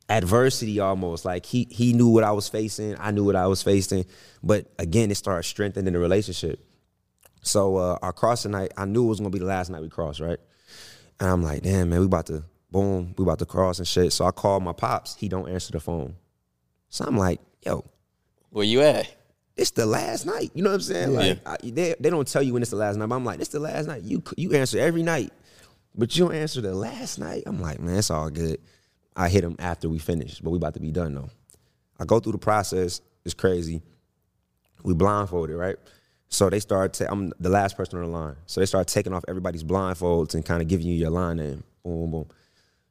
[0.09, 1.25] adversity almost.
[1.25, 4.07] Like he he knew what I was facing, I knew what I was facing.
[4.43, 6.65] But again, it started strengthening the relationship.
[7.43, 9.89] So uh, our crossing night, I knew it was gonna be the last night we
[9.89, 10.39] crossed, right?
[11.21, 14.13] And I'm like, damn man, we about to boom, we about to cross and shit.
[14.13, 15.17] So I called my pops.
[15.17, 16.15] He don't answer the phone.
[16.91, 17.85] So I'm like, yo,
[18.51, 19.13] Where you at?
[19.57, 20.51] it's the last night.
[20.55, 21.15] You know what I'm saying?
[21.15, 23.09] Like I, they they don't tell you when it's the last night.
[23.09, 24.03] But I'm like, it's the last night.
[24.03, 25.33] You you answer every night,
[25.97, 27.43] but you don't answer the last night.
[27.47, 28.61] I'm like, man, it's all good.
[29.17, 31.31] I hit him after we finish, but we about to be done though.
[31.99, 33.01] I go through the process.
[33.25, 33.83] It's crazy.
[34.85, 35.77] We blindfolded, right?
[36.29, 36.93] So they start.
[36.95, 38.37] Ta- I'm the last person on the line.
[38.47, 41.63] So they start taking off everybody's blindfolds and kind of giving you your line name.
[41.85, 42.27] Boom, boom, boom.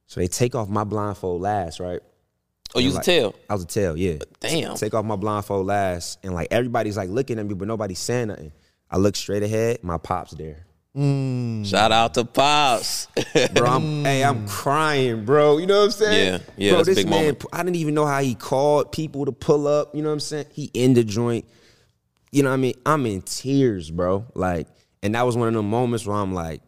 [0.08, 2.00] So they take off my blindfold last, right?
[2.76, 3.36] Oh, you was a Like- tail.
[3.50, 4.16] I was a tail, yeah.
[4.22, 4.76] Uh, damn.
[4.76, 8.28] Take off my blindfold last, and like everybody's like looking at me, but nobody's saying
[8.30, 8.52] nothing.
[8.90, 10.66] I look straight ahead, my pop's there.
[10.96, 11.64] Mm.
[11.66, 13.08] Shout out to Pops.
[13.54, 15.60] Bro, I'm, hey, I'm crying, bro.
[15.60, 16.34] You know what I'm saying?
[16.34, 17.46] Yeah, yeah, Bro, that's a this big man, moment.
[17.54, 19.94] I didn't even know how he called people to pull up.
[19.94, 20.48] You know what I'm saying?
[20.54, 21.46] He in the joint.
[22.32, 22.74] You know what I mean?
[22.86, 24.26] I'm in tears, bro.
[24.34, 24.68] Like,
[25.02, 26.62] and that was one of the moments where I'm like,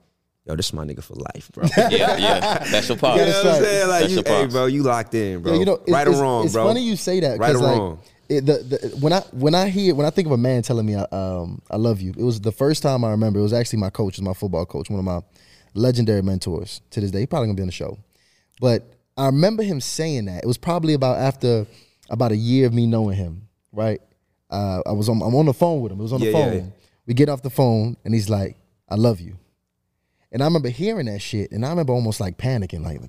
[0.46, 1.66] yo, this is my nigga for life, bro.
[1.78, 2.58] yeah, yeah.
[2.72, 3.20] That's your Pops.
[3.20, 3.88] You know what I'm saying?
[3.88, 5.54] Like, That's you, your hey, bro, you locked in, bro.
[5.54, 6.64] Yeah, you know, it- right it's, or wrong, it's bro.
[6.64, 7.40] It's funny you say that.
[7.40, 8.00] Right 'cause, or like, wrong.
[8.30, 10.86] It, the, the, when I when I hear when I think of a man telling
[10.86, 13.40] me I, um, I love you, it was the first time I remember.
[13.40, 15.22] It was actually my coach, was my football coach, one of my
[15.74, 17.22] legendary mentors to this day.
[17.22, 17.98] He probably gonna be on the show,
[18.62, 18.84] but
[19.18, 20.44] I remember him saying that.
[20.44, 21.66] It was probably about after
[22.08, 23.48] about a year of me knowing him.
[23.72, 24.00] Right,
[24.50, 26.00] uh, I was on I'm on the phone with him.
[26.00, 26.54] It was on the Yeah, yeah, phone.
[26.56, 26.64] yeah.
[27.08, 28.58] We get off the phone and he's like,
[28.88, 29.38] "I love you,"
[30.32, 33.02] and I remember hearing that shit, and I remember almost like panicking, like.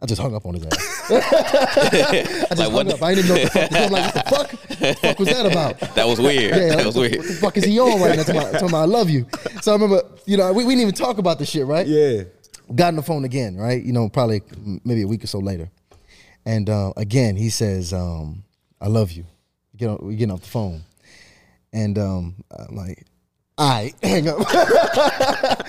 [0.00, 1.10] I just hung up on his ass.
[1.10, 3.02] I just Like, what hung the- up.
[3.02, 3.72] I didn't even know what the fuck.
[3.72, 4.50] I'm like, what the fuck?
[4.78, 5.80] The fuck was that about?
[5.96, 6.54] That was weird.
[6.54, 7.16] Yeah, that like, was what, weird.
[7.18, 8.22] what the fuck is he on right now?
[8.22, 9.26] Talking about, talking about I love you.
[9.60, 11.84] So I remember, you know, we, we didn't even talk about the shit, right?
[11.84, 12.22] Yeah.
[12.72, 13.82] Got on the phone again, right?
[13.82, 14.42] You know, probably
[14.84, 15.68] maybe a week or so later.
[16.46, 18.44] And uh, again, he says, um,
[18.80, 19.24] I love you.
[19.78, 20.82] Get on, we getting off the phone.
[21.72, 23.04] And um, I'm like,
[23.56, 24.38] all right, hang up.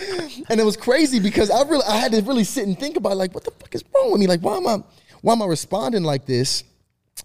[0.50, 3.18] and it was crazy because I really I had to really sit and think about
[3.18, 4.28] like what the fuck is wrong with me?
[4.28, 4.84] Like why am I
[5.22, 6.64] why am I responding like this?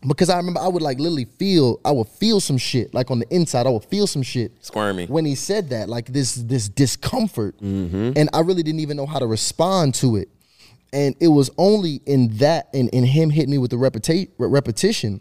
[0.06, 3.20] Because I remember I would like literally feel I would feel some shit like on
[3.20, 5.06] the inside I would feel some shit Squirmy.
[5.06, 9.20] when he said that like this this discomfort and I really didn't even know how
[9.20, 10.28] to respond to it
[10.92, 15.20] and it was only in that in, in him hitting me with the repeti- repetition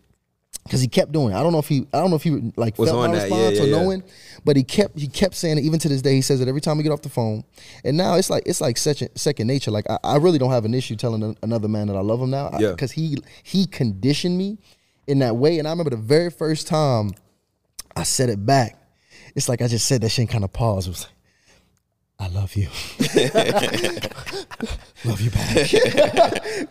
[0.63, 1.35] because he kept doing it.
[1.35, 3.17] I don't know if he I don't know if he like Was felt on my
[3.17, 3.75] that, response yeah, or yeah.
[3.75, 4.03] knowing,
[4.45, 6.15] but he kept he kept saying it even to this day.
[6.15, 7.43] He says it every time we get off the phone,
[7.83, 9.71] and now it's like it's like such second nature.
[9.71, 12.29] Like I, I really don't have an issue telling another man that I love him
[12.29, 12.71] now, Yeah.
[12.71, 14.57] because he he conditioned me
[15.07, 15.59] in that way.
[15.59, 17.11] And I remember the very first time
[17.95, 18.77] I said it back,
[19.35, 20.87] it's like I just said that shit and kind of paused.
[20.87, 21.09] It was like,
[22.19, 22.69] I love you.
[25.05, 25.55] love you back.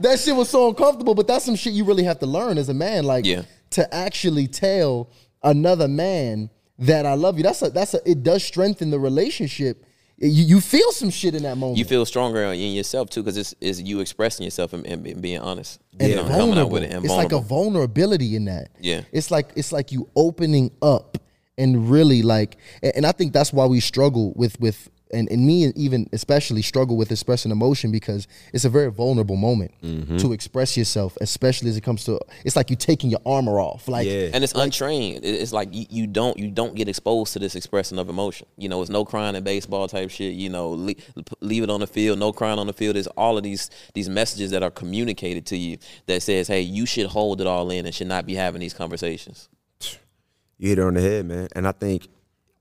[0.01, 2.69] that shit was so uncomfortable, but that's some shit you really have to learn as
[2.69, 3.05] a man.
[3.05, 3.43] Like Yeah.
[3.73, 5.11] To actually tell
[5.43, 7.43] another man that I love you.
[7.43, 9.85] That's a that's a it does strengthen the relationship.
[10.19, 11.79] You, you feel some shit in that moment.
[11.79, 15.41] You feel stronger in yourself too, because it's, it's you expressing yourself and, and being
[15.41, 15.81] honest.
[15.99, 16.71] and you know, coming out vulnerable.
[16.71, 18.69] with it and it's like a vulnerability in that.
[18.81, 19.03] Yeah.
[19.13, 21.19] It's like it's like you opening up
[21.59, 25.47] and really like and, and I think that's why we struggle with with and, and
[25.47, 30.17] me even especially struggle with expressing emotion because it's a very vulnerable moment Mm-hmm.
[30.19, 33.89] to express yourself, especially as it comes to it's like you taking your armor off.
[33.89, 34.31] Like Yeah.
[34.33, 35.25] and it's untrained.
[35.25, 38.47] It's like you, you don't you don't get exposed to this expressing of emotion.
[38.57, 40.35] You know, it's no crying in baseball type shit.
[40.35, 41.05] You know, leave,
[41.41, 42.19] leave it on the field.
[42.19, 42.95] No crying on the field.
[42.97, 46.87] There's all of these these messages that are communicated to you that says, hey, you
[46.87, 49.49] should hold it all in and should not be having these conversations.
[50.59, 51.49] You hit it on the head, man.
[51.57, 52.09] And I think,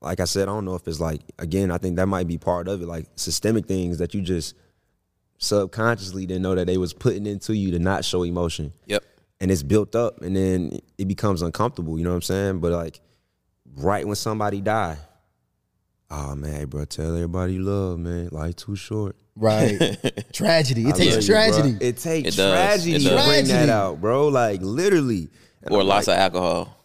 [0.02, 2.38] like I said, I don't know if it's like again, I think that might be
[2.38, 4.54] part of it, like systemic things that you just
[5.38, 8.72] subconsciously didn't know that they was putting into you to not show emotion.
[8.86, 9.04] Yep.
[9.40, 12.60] And it's built up and then it becomes uncomfortable, you know what I'm saying?
[12.60, 13.00] But like
[13.76, 14.98] right when somebody die,
[16.10, 18.28] oh man, hey, bro, tell everybody you love, man.
[18.30, 19.16] Life too short.
[19.34, 19.78] right.
[20.32, 20.82] tragedy.
[20.86, 21.72] It I takes tragedy.
[21.72, 21.86] bro.
[21.88, 23.26] It takes It tragedy It to does.
[23.28, 24.28] bring that out, bro.
[24.28, 25.28] Like literally.
[25.64, 26.76] And Or I'm lots like, of alcohol.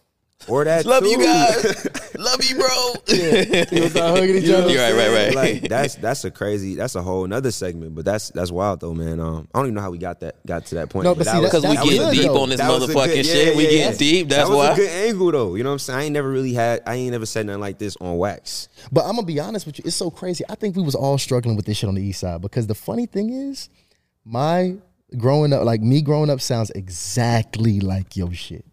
[0.48, 1.86] or that Love you guys.
[2.16, 2.94] Love you, bro.
[3.06, 4.70] People start hugging each You other.
[4.70, 5.34] You're right, right, right.
[5.34, 6.74] Like that's that's a crazy.
[6.74, 7.94] That's a whole another segment.
[7.94, 9.20] But that's that's wild though, man.
[9.20, 11.04] Um, I don't even know how we got that got to that point.
[11.04, 12.42] No, but that see, was- Because we That get deep though.
[12.42, 13.48] on this that motherfucking good- shit.
[13.48, 13.96] yeah, we get yeah.
[13.98, 14.28] deep.
[14.28, 14.72] That's that was why.
[14.72, 15.54] a good angle though.
[15.54, 15.98] You know what I'm saying?
[15.98, 16.82] I ain't never really had.
[16.86, 18.68] I ain't never said nothing like this on wax.
[18.92, 20.44] But I'm gonna be honest with you, it's so crazy.
[20.48, 22.74] I think we was all struggling with this shit on the east side because the
[22.74, 23.68] funny thing is,
[24.24, 24.76] my
[25.16, 28.64] growing up, like me growing up, sounds exactly like your shit.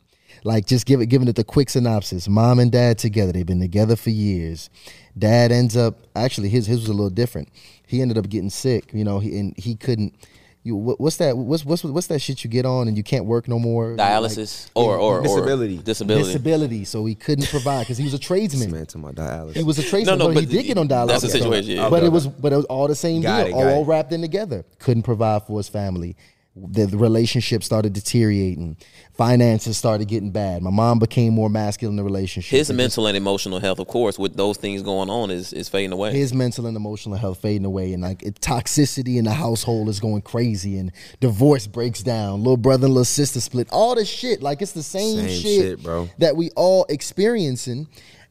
[0.46, 2.28] Like just give it, giving it the quick synopsis.
[2.28, 3.32] Mom and dad together.
[3.32, 4.70] They've been together for years.
[5.18, 7.50] Dad ends up actually his his was a little different.
[7.88, 8.92] He ended up getting sick.
[8.94, 10.14] You know, he and he couldn't.
[10.62, 11.36] You what, what's that?
[11.38, 13.96] What's what's what's that shit you get on and you can't work no more?
[13.96, 15.78] Dialysis or, or, or Disability.
[15.78, 16.24] disability.
[16.26, 16.86] disability.
[16.86, 18.72] So he couldn't provide because he was a tradesman.
[18.72, 19.56] Man, to my dialysis.
[19.58, 20.18] He was a tradesman.
[20.20, 21.08] No, no, but, he but did get on dialysis.
[21.08, 21.90] that's the situation, yeah.
[21.90, 22.06] But Okay.
[22.08, 23.88] it was but it was all the same Got deal, it, all it.
[23.88, 24.64] wrapped in together.
[24.80, 26.16] Couldn't provide for his family.
[26.58, 28.78] The, the relationship started deteriorating.
[29.14, 30.62] Finances started getting bad.
[30.62, 32.58] My mom became more masculine in the relationship.
[32.58, 35.92] His mental and emotional health, of course, with those things going on, is is fading
[35.92, 36.14] away.
[36.14, 40.00] his mental and emotional health fading away and like it, toxicity in the household is
[40.00, 44.42] going crazy and divorce breaks down little brother and little sister split all the shit
[44.42, 46.08] like it's the same, Same shit, shit, bro.
[46.20, 47.88] that we all experiencing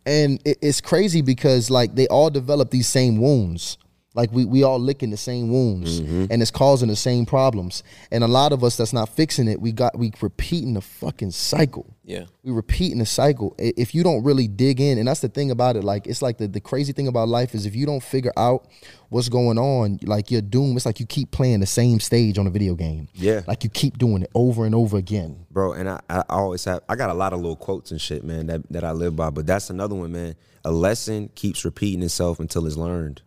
[0.06, 3.76] and it, it's crazy because like they all develop these same wounds
[4.14, 6.26] like we, we all licking the same wounds Mm-hmm.
[6.30, 9.60] and it's causing the same problems and a lot of us that's not fixing it
[9.60, 12.24] we got we repeating the fucking cycle yeah.
[12.42, 15.76] we repeating the cycle if you don't really dig in and that's the thing about
[15.76, 18.32] it like it's like the, the crazy thing about life is if you don't figure
[18.36, 18.66] out
[19.08, 22.46] what's going on like you're doomed it's like you keep playing the same stage on
[22.46, 23.42] a video game Yeah.
[23.46, 25.72] like you keep doing it over and over again bro.
[25.72, 26.82] And I, I always have.
[26.88, 29.30] I got a lot of little quotes and shit, man, that that I live by.
[29.30, 30.34] But that's another one, man.
[30.64, 33.22] A lesson keeps repeating itself until it's learned.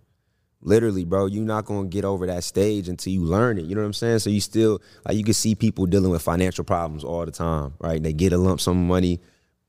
[0.62, 3.66] Literally, bro, you're not gonna get over that stage until you learn it.
[3.66, 4.20] You know what I'm saying?
[4.20, 7.74] So you still like you can see people dealing with financial problems all the time,
[7.80, 8.02] right?
[8.02, 9.22] They get a lump sum of money,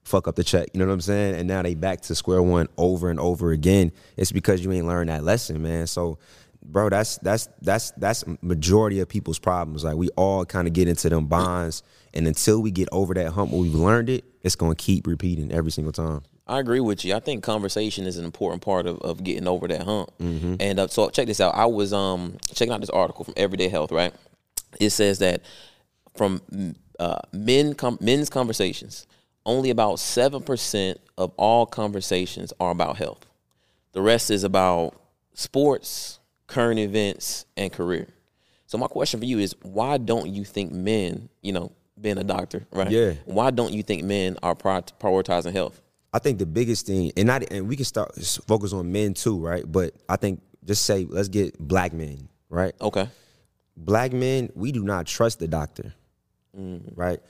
[0.04, 0.68] fuck up the check.
[0.72, 1.34] You know what I'm saying?
[1.34, 3.92] And now they back to square one over and over again.
[4.16, 5.86] It's because you ain't learned that lesson, man.
[5.86, 6.18] So
[6.64, 9.84] bro, that's that's that's that's majority of people's problems.
[9.84, 11.82] Like we all kind of get into them bonds,
[12.14, 15.52] and until we get over that hump where we've learned it, it's gonna keep repeating
[15.52, 16.22] every single time.
[16.48, 17.14] I agree with you.
[17.14, 20.10] I think conversation is an important part of, of getting over that hump.
[20.18, 20.54] Mm-hmm.
[20.60, 21.54] And uh, so check this out.
[21.54, 23.92] I was um checking out this article from Everyday Health.
[23.92, 24.14] Right,
[24.80, 25.42] it says that
[26.16, 26.40] from
[26.98, 29.06] uh, men com- men's conversations,
[29.44, 33.26] only about seven percent of all conversations are about health.
[33.92, 35.00] The rest is about
[35.34, 38.08] sports, current events, and career.
[38.66, 42.24] So my question for you is, why don't you think men, you know, being a
[42.24, 42.90] doctor, right?
[42.90, 43.14] Yeah.
[43.24, 45.80] Why don't you think men are prior- prioritizing health?
[46.12, 49.14] I think the biggest thing, and not, and we can start s- focus on men
[49.14, 49.70] too, right?
[49.70, 52.74] But I think just say let's get black men, right?
[52.80, 53.08] Okay.
[53.76, 55.94] Black men, we do not trust the doctor,
[56.56, 56.82] mm.
[56.96, 57.20] right?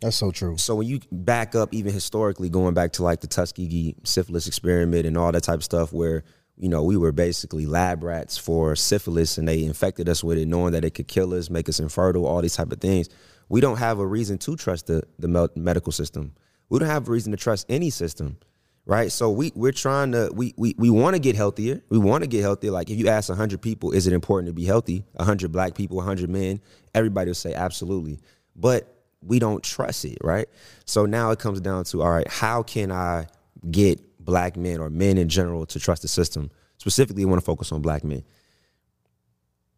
[0.00, 3.26] that's so true So when you back up, even historically, going back to like the
[3.26, 6.24] Tuskegee syphilis experiment and all that type of stuff, where
[6.56, 10.48] you know we were basically lab rats for syphilis, and they infected us with it,
[10.48, 13.08] knowing that it could kill us, make us infertile, all these type of things.
[13.48, 16.34] We don't have a reason to trust the the medical system.
[16.68, 18.38] We don't have a reason to trust any system,
[18.84, 19.12] right?
[19.12, 21.82] So we we're trying to we we we want to get healthier.
[21.88, 22.70] We want to get healthier.
[22.70, 25.04] Like if you ask hundred people, is it important to be healthy?
[25.18, 26.60] hundred black people, hundred men,
[26.94, 28.20] everybody will say absolutely.
[28.54, 30.48] But we don't trust it, right?
[30.84, 33.26] So now it comes down to all right, how can I
[33.70, 36.50] get black men or men in general to trust the system?
[36.78, 38.24] Specifically, I want to focus on black men.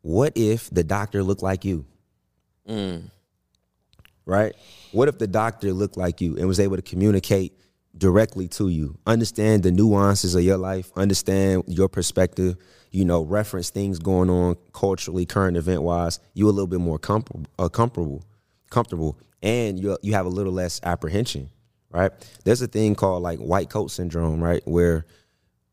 [0.02, 1.84] What if the doctor looked like you?
[2.68, 3.10] Mm.
[4.28, 4.54] Right?
[4.92, 7.58] What if the doctor looked like you and was able to communicate
[7.96, 12.56] directly to you, understand the nuances of your life, understand your perspective,
[12.90, 16.98] you know, reference things going on culturally, current event wise, you a little bit more
[16.98, 18.22] comfortable, uh, comfortable,
[18.70, 21.48] comfortable, and you you have a little less apprehension,
[21.90, 22.12] right?
[22.44, 25.06] There's a thing called like white coat syndrome, right, where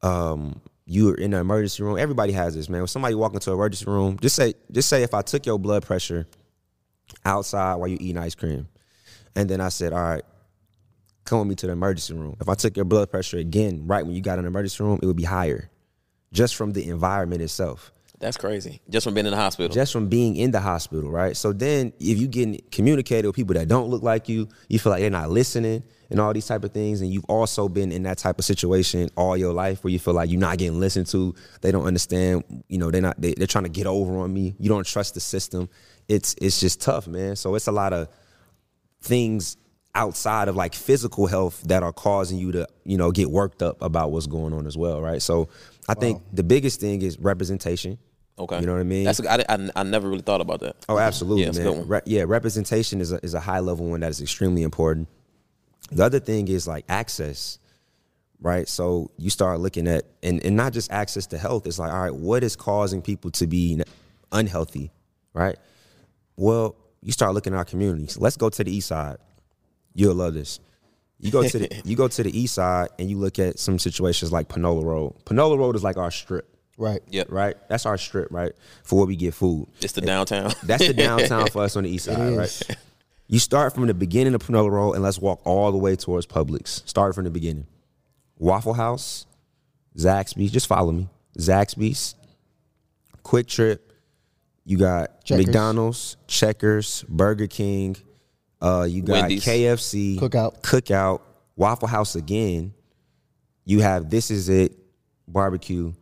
[0.02, 1.98] um you're in an emergency room.
[1.98, 2.82] Everybody has this, man.
[2.82, 5.60] When somebody walk into an emergency room, just say just say if I took your
[5.60, 6.26] blood pressure
[7.24, 8.68] outside while you eating ice cream,
[9.36, 10.24] and then I said, all right,
[11.26, 12.36] come with me to the emergency room.
[12.40, 15.00] If I took your blood pressure again right when you got in the emergency room,
[15.02, 15.70] it would be higher,
[16.32, 18.82] just from the environment itself That's crazy.
[18.90, 19.74] Just from being in the hospital.
[19.74, 21.36] just from being in the hospital, right?
[21.36, 24.92] So then if you getting communicated with people that don't look like you, you feel
[24.92, 28.04] like they're not listening and all these type of things, and you've also been in
[28.04, 31.08] that type of situation all your life where you feel like you're not getting listened
[31.08, 34.32] to, they don't understand, you know, they're not they, they're trying to get over on
[34.32, 34.56] me.
[34.60, 35.68] You don't trust the system.
[36.08, 37.36] It's it's just tough, man.
[37.36, 38.10] So it's a lot of
[39.02, 39.58] things
[39.94, 43.82] outside of like physical health that are causing you to, you know, get worked up
[43.82, 45.22] about what's going on as well, right?
[45.22, 45.48] So
[45.88, 47.98] I think the biggest thing is representation.
[48.38, 48.60] okay.
[48.60, 49.06] You know what I mean?
[49.06, 50.76] That's I, I, I never really thought about that.
[50.90, 51.88] Oh, absolutely, Yeah, it's a good man.
[51.88, 55.08] Re- yeah, representation is a, is a high level one that is extremely important.
[55.92, 57.60] The other thing is like access,
[58.42, 58.68] right?
[58.68, 61.66] So you start looking at and and not just access to health.
[61.68, 63.82] It's like, all right, what is causing people to be
[64.32, 64.92] unhealthy,
[65.34, 65.58] right?
[66.38, 68.18] Well, you start looking at our communities.
[68.18, 69.18] Let's go to the east side.
[69.94, 70.60] You'll love this.
[71.20, 73.80] You go to the you go to the east side and you look at some
[73.80, 75.14] situations like Panola Road.
[75.26, 77.28] Panola Road is like our strip, right Yep.
[77.32, 77.56] right?
[77.70, 78.52] That's our strip, right?
[78.84, 79.68] For where we get food.
[79.82, 80.52] It's the downtown.
[80.64, 82.62] That's the downtown for us on the east side, right?
[83.28, 86.28] You start from the beginning of Panola Road and let's walk all the way towards
[86.28, 86.88] Publix.
[86.88, 87.66] Start from the beginning.
[88.38, 89.26] Waffle House,
[89.98, 91.08] Zaxby's, just follow me.
[91.40, 92.16] Zaxby's,
[93.24, 93.80] QuikTrip,
[94.66, 95.46] You got Checkers.
[95.46, 97.96] McDonald's, Checkers, Burger King.
[98.62, 99.46] Uh, you got Wendy's.
[99.46, 100.62] KFC, Cookout.
[100.62, 101.22] Cookout,
[101.56, 102.74] Waffle House again.
[103.64, 104.76] You have This Is It,
[105.28, 105.94] barbecue.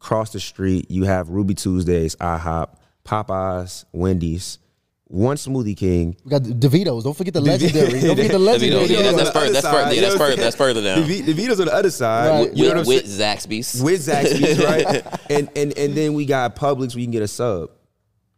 [0.00, 2.68] Across the street, you have Ruby Tuesdays, IHOP,
[3.04, 4.58] Popeyes, Wendy's,
[5.06, 6.16] one Smoothie King.
[6.24, 7.02] We got DeVito's.
[7.02, 8.00] Don't forget the legendary.
[8.00, 8.84] Don't forget the legendary.
[8.86, 10.56] Yeah, that's on the further- that's other further- side, yeah, you that's know further- that's
[10.56, 11.02] further down.
[11.08, 12.28] DeV- DeVito's on the other side.
[12.30, 12.56] Right.
[12.56, 13.40] You know what I'm with, saying?
[13.40, 13.82] with Zaxby's.
[13.82, 15.30] with Zaxby's, right?
[15.30, 17.70] and and and then we got Publix where you can get a sub.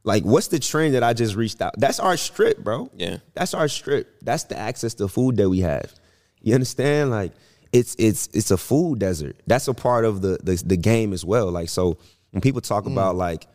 [0.03, 1.74] Like, what's the trend that I just reached out?
[1.76, 2.90] That's our strip, bro.
[2.94, 3.18] Yeah.
[3.34, 4.20] that's our strip.
[4.22, 5.92] That's the access to food that we have.
[6.40, 7.11] You understand?
[7.11, 7.32] Like,
[7.72, 9.36] it's it's it's a food desert.
[9.46, 11.51] That's a part of the the, the game as well.
[11.51, 11.98] Like, so
[12.30, 12.92] when people talk mm.
[12.92, 13.46] about like,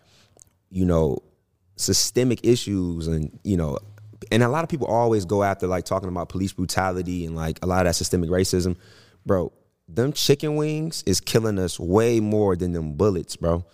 [0.70, 1.20] you know,
[1.78, 3.78] systemic issues and you know
[4.32, 7.60] and a lot of people always go after like talking about police brutality and like
[7.62, 8.78] a lot of that systemic racism
[9.26, 9.52] bro
[9.88, 13.66] them chicken wings is killing us way more than them bullets bro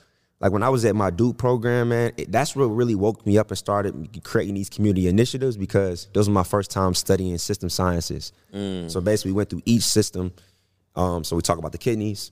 [0.42, 3.38] like when i was at my duke program man it, that's what really woke me
[3.38, 7.70] up and started creating these community initiatives because those were my first time studying system
[7.70, 8.34] sciences.
[8.90, 10.34] So basically we went through each system.
[10.96, 12.32] Um, so we talk about the kidneys.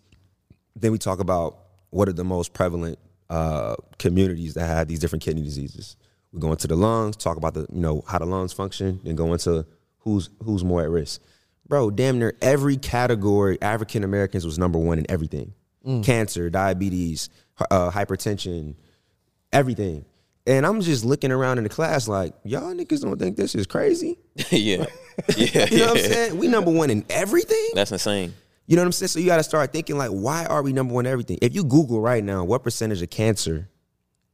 [0.75, 1.57] Then we talk about
[1.91, 2.99] what are the most prevalent
[3.29, 5.95] uh, communities that have these different kidney diseases.
[6.33, 9.15] We go into the lungs, talk about the you know how the lungs function, then
[9.15, 9.65] go into
[9.99, 11.21] who's who's more at risk.
[11.67, 15.53] Bro, damn near every category, African Americans was number one in everything:
[16.03, 17.29] cancer, diabetes,
[17.71, 18.75] uh, hypertension,
[19.53, 20.05] everything.
[20.47, 23.67] And I'm just looking around in the class like, y'all niggas don't think this is
[23.67, 24.17] crazy?
[24.49, 24.85] yeah,
[25.37, 26.37] yeah, You know what I'm saying?
[26.37, 27.69] We number one in everything.
[27.75, 28.33] That's insane.
[28.65, 29.09] You know what I'm saying?
[29.09, 31.39] So you got to start thinking like, why are we number one in everything?
[31.41, 33.69] If you Google right now, what percentage of cancer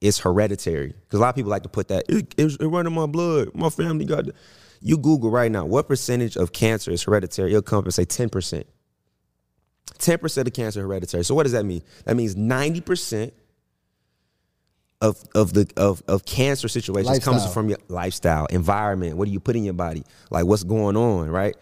[0.02, 0.88] is hereditary?
[0.88, 3.06] Because a lot of people like to put that it, it's it run in my
[3.08, 3.52] blood.
[3.54, 4.28] My family got.
[4.28, 4.36] it."
[4.82, 7.52] You Google right now, what percentage of cancer is hereditary?
[7.52, 8.30] It'll come up and say ten
[9.86, 10.00] percent.
[10.02, 11.24] Ten percent of cancer hereditary.
[11.24, 11.82] So what does that mean?
[12.06, 13.34] That means ninety percent
[15.02, 19.18] of of the of of cancer situations comes from your lifestyle, environment.
[19.18, 20.04] What do you put in your body?
[20.30, 21.56] Like what's going on, right?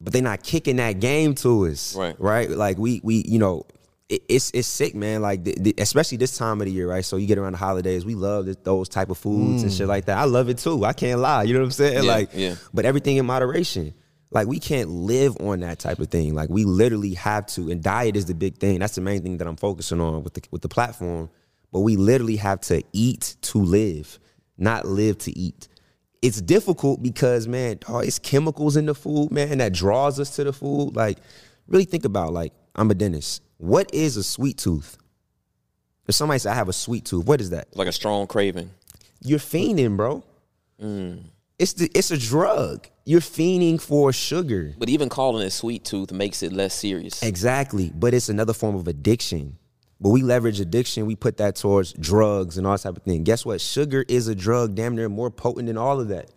[0.00, 2.16] But they're not kicking that game to us, Right.
[2.18, 2.50] Right?
[2.50, 3.64] Like we we you know.
[4.08, 5.22] it- It's it's sick, man.
[5.22, 7.04] Like the, the- especially this time of the year, right?
[7.04, 9.86] So you get around the holidays, we love this, those type of foods and shit
[9.86, 9.88] mm.
[9.88, 10.18] like that.
[10.18, 10.84] I love it too.
[10.84, 11.44] I can't lie.
[11.44, 12.04] You know what I'm saying?
[12.04, 12.54] Yeah, like, yeah.
[12.74, 13.94] but everything in moderation.
[14.30, 16.34] Like we can't live on that type of thing.
[16.34, 18.78] Like we literally have to, and diet is the big thing.
[18.78, 21.30] That's the main thing that I'm focusing on with the with the platform.
[21.72, 24.18] But we literally have to eat to live,
[24.58, 25.68] not live to eat.
[26.22, 30.44] It's difficult because man, dawg, it's chemicals in the food, man, that draws us to
[30.44, 30.94] the food.
[30.94, 31.18] Like,
[31.66, 33.42] really think about like I'm a dentist.
[33.56, 34.96] What is a sweet tooth?
[36.06, 37.76] If somebody say I have a sweet tooth, what is that?
[37.76, 38.70] Like a strong craving.
[39.22, 40.24] You're fiending, bro.
[40.82, 41.24] Mm.
[41.60, 42.88] It's the it's a drug.
[43.04, 44.74] You're fiending for sugar.
[44.78, 47.22] But even calling it sweet tooth makes it less serious.
[47.22, 47.92] Exactly.
[47.94, 49.58] But it's another form of addiction.
[50.00, 53.22] But we leverage addiction, we put that towards drugs and all that type of thing.
[53.24, 53.60] Guess what?
[53.60, 56.30] Sugar is a drug, damn near more potent than all of that.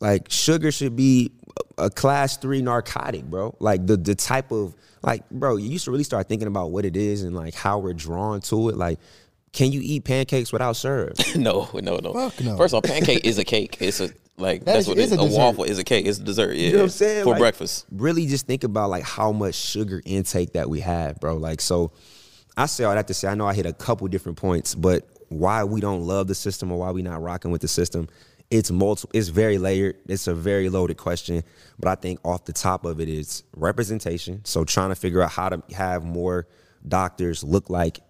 [0.00, 1.32] Like sugar should be
[1.78, 3.56] a a class three narcotic, bro.
[3.58, 6.84] Like the the type of like, bro, you used to really start thinking about what
[6.84, 8.76] it is and like how we're drawn to it.
[8.76, 9.00] Like,
[9.52, 11.16] can you eat pancakes without syrup?
[11.34, 12.12] no, no, no.
[12.12, 12.56] Fuck no.
[12.56, 13.78] First off, pancake is a cake.
[13.80, 16.06] It's a like That that's is- what it is a A, waffle is a cake.
[16.06, 16.54] It's a dessert.
[16.56, 17.24] Yeah, You know what I'm saying?
[17.24, 17.86] For Like, breakfast.
[17.90, 21.36] Really just think about like how much sugar intake that we have, bro.
[21.36, 21.92] Like so
[22.56, 25.06] I say all that to say I know I hit a couple different points, but
[25.28, 28.08] why we don't love the system or why we not rocking with the system,
[28.50, 29.96] it's multiple it's very layered.
[30.08, 31.42] It's a very loaded question.
[31.78, 34.40] But I think off the top of it is representation.
[34.44, 36.46] So trying to figure out how to have more
[36.86, 38.00] doctors look like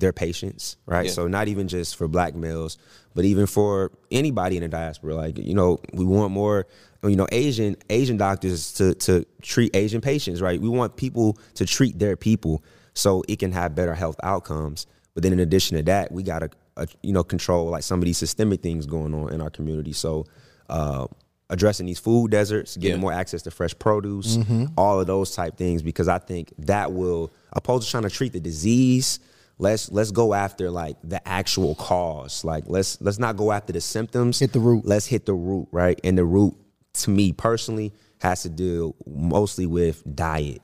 [0.00, 1.06] their patients, right?
[1.06, 1.12] Yeah.
[1.12, 2.78] So not even just for black males,
[3.14, 5.14] but even for anybody in the diaspora.
[5.14, 6.66] Like, you know, we want more,
[7.02, 10.60] you know, Asian Asian doctors to to treat Asian patients, right?
[10.60, 12.62] We want people to treat their people
[12.94, 14.86] so it can have better health outcomes.
[15.14, 18.04] But then in addition to that, we gotta uh, you know control like some of
[18.04, 19.92] these systemic things going on in our community.
[19.92, 20.26] So
[20.68, 21.06] uh,
[21.50, 23.00] addressing these food deserts, getting Yeah.
[23.02, 24.38] more access to fresh produce,
[24.76, 28.32] all of those type things, because I think that will, opposed to trying to treat
[28.32, 29.20] the disease,
[29.58, 32.44] let's let's go after like the actual cause.
[32.44, 34.38] Like let's let's not go after the symptoms.
[34.38, 34.84] Hit the root.
[34.84, 35.98] Let's hit the root, right?
[36.04, 36.54] And the root,
[36.94, 40.62] to me personally, has to do mostly with diet.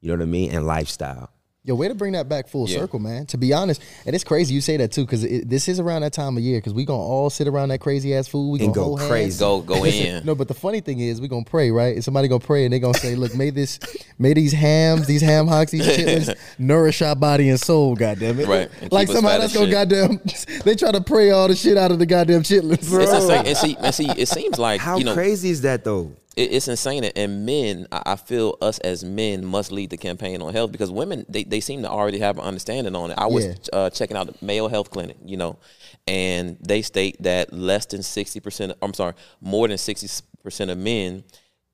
[0.00, 0.52] You know what I mean?
[0.52, 1.30] And lifestyle.
[1.68, 2.78] Yo, way to bring that back full Yeah.
[2.78, 3.26] circle, man.
[3.26, 6.14] To be honest, and it's crazy you say that too, because this is around that
[6.14, 8.52] time of year, because we gonna all sit around that crazy ass food.
[8.52, 9.10] We And gonna go hold hands.
[9.10, 9.38] crazy.
[9.38, 10.24] Go go in.
[10.24, 11.94] No, but the funny thing is, we gonna pray, right?
[11.94, 13.78] And somebody gonna pray, and they gonna say, "Look, may this,
[14.18, 18.48] may these hams, these ham hocks, these chitlins nourish our body and soul." Goddamn it!
[18.48, 20.20] Right, and Like somebody fat that's as gonna goddamn,
[20.64, 23.02] they try to pray all the shit out of the goddamn chitlins, bro.
[23.02, 23.44] It's insane.
[23.46, 26.12] And see, and see, it seems like How you know crazy is that though?
[26.38, 27.04] It, it's insane.
[27.04, 31.26] And men, I feel us as men must lead the campaign on health because women
[31.28, 33.18] they, they seem to already have an understanding on it.
[33.18, 33.54] I was Yeah.
[33.72, 35.58] uh, checking out the Mayo Health Clinic, you know,
[36.06, 38.72] and they state that less than sixty percent.
[38.82, 40.08] I'm sorry, more than sixty
[40.42, 41.24] percent of men,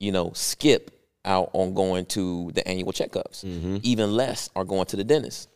[0.01, 0.91] you know, skip
[1.25, 3.45] out on going to the annual checkups.
[3.83, 5.49] Even less are going to the dentist.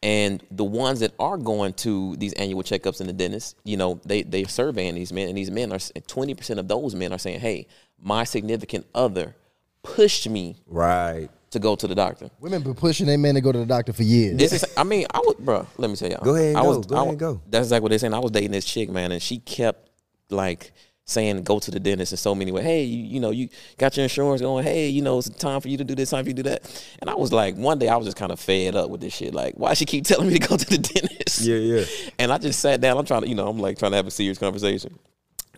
[0.00, 3.98] And the ones that are going to these annual checkups in the dentist, you know,
[4.04, 7.18] they they surveying these men, and these men are twenty percent of those men are
[7.18, 7.66] saying, "Hey,
[8.02, 9.34] my significant other
[9.82, 11.28] pushed me Right.
[11.50, 13.92] to go to the doctor." Women been pushing their men to go to the doctor
[13.92, 14.36] for years.
[14.36, 15.66] This is, I mean, I was, bro.
[15.78, 16.24] Let me tell y'all.
[16.24, 16.68] Go ahead and I go.
[16.76, 17.40] was, Go I ahead and go.
[17.48, 18.14] That's exactly what they're saying.
[18.14, 19.88] I was dating this chick, man, and she kept
[20.30, 20.72] like
[21.06, 22.64] saying, "Go to the dentist" in so many ways.
[22.64, 24.62] Hey, you, you know, you got your insurance going.
[24.64, 26.50] Hey, you know, it's time for you to do this, time for you to do
[26.50, 26.84] that.
[27.00, 29.14] And I was like, one day, I was just kind of fed up with this
[29.14, 29.32] shit.
[29.32, 31.40] Like, why she keep telling me to go to the dentist?
[31.40, 31.84] Yeah, yeah.
[32.18, 32.98] And I just sat down.
[32.98, 34.98] I'm trying to, you know, I'm like trying to have a serious conversation.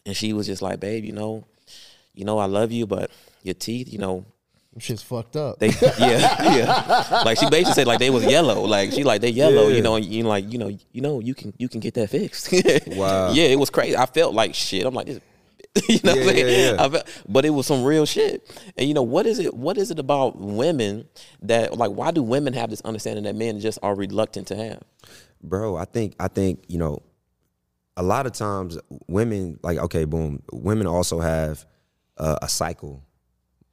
[0.07, 1.45] And she was just like, "Babe, you know,
[2.15, 3.11] you know, I love you, but
[3.43, 4.25] your teeth, you know."
[4.73, 5.59] Them shit's fucked up.
[5.59, 5.97] They yeah
[6.57, 9.75] yeah like she basically said like they was yellow like she like they yellow Yeah.
[9.75, 12.09] you know and you like you know you know you can you can get that
[12.09, 12.53] fixed
[12.87, 13.33] Wow.
[13.33, 15.21] yeah it was crazy I felt like shit I'm like this
[15.89, 16.85] you know what I'm saying yeah, yeah.
[16.85, 19.77] I felt, but it was some real shit and you know what is it what
[19.77, 21.09] is it about women
[21.43, 24.81] that like why do women have this understanding that men just are reluctant to have
[25.43, 27.03] bro i think i think you know
[27.97, 31.67] a lot of times women like okay boom women also have
[32.21, 33.03] uh, a cycle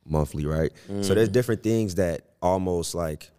[0.05, 0.71] monthly right
[1.01, 3.29] so there's different things that almost like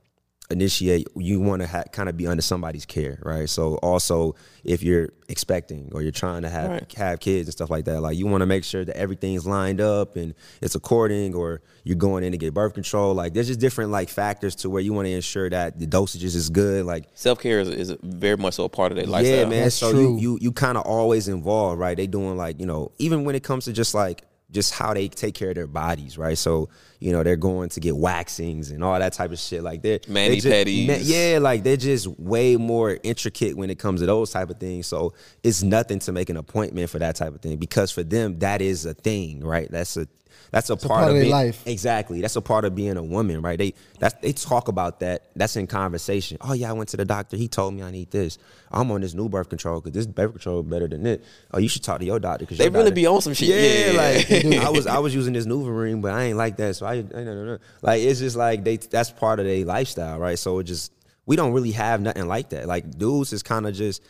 [0.50, 4.34] initiate you want to ha- kind of be under somebody's care right so also
[4.64, 6.92] if you're expecting or you're trying to have Right.
[6.94, 9.78] have kids and stuff like that like you want to make sure that everything's lined
[9.78, 13.60] up and it's according or you're going in to get birth control like there's just
[13.60, 17.04] different like factors to where you want to ensure that the dosages is good like
[17.12, 19.64] self-care is, is very much so a part of their lifestyle yeah, man.
[19.64, 20.16] That's so true.
[20.16, 21.94] you you you kind of always involved, right?
[21.96, 25.08] They doing like you know, even when it comes to just like just how they
[25.08, 26.38] take care of their bodies, right?
[26.38, 26.68] So
[27.00, 29.62] you know, they're going to get waxings and all that type of shit.
[29.62, 31.00] Like they're Mani they pedis.
[31.04, 34.86] yeah, like they're just way more intricate when it comes to those type of things.
[34.86, 38.38] So it's nothing to make an appointment for that type of thing because for them
[38.40, 39.70] that is a thing, right?
[39.70, 40.08] That's a
[40.50, 41.62] that's a, part, part of of their being, life.
[41.66, 42.22] Exactly.
[42.22, 43.58] That's a part of being a woman, right?
[43.58, 45.24] They that's they talk about that.
[45.36, 46.38] That's in conversation.
[46.40, 47.36] Oh yeah, I went to the doctor.
[47.36, 48.38] He told me I need this.
[48.70, 51.24] I'm on this new birth control because this birth control better than it.
[51.52, 53.48] Oh, you should talk to your doctor because They really be on some shit.
[53.48, 54.54] Yeah, Yeah.
[54.54, 56.76] like I was I was using this Nuvaring, but I ain't like that.
[56.76, 57.58] So I, I no, no, no.
[57.82, 60.38] like it's just like they that's part of their lifestyle, right?
[60.38, 60.92] So it just
[61.26, 62.66] we don't really have nothing like that.
[62.66, 64.02] Like dudes is kind of just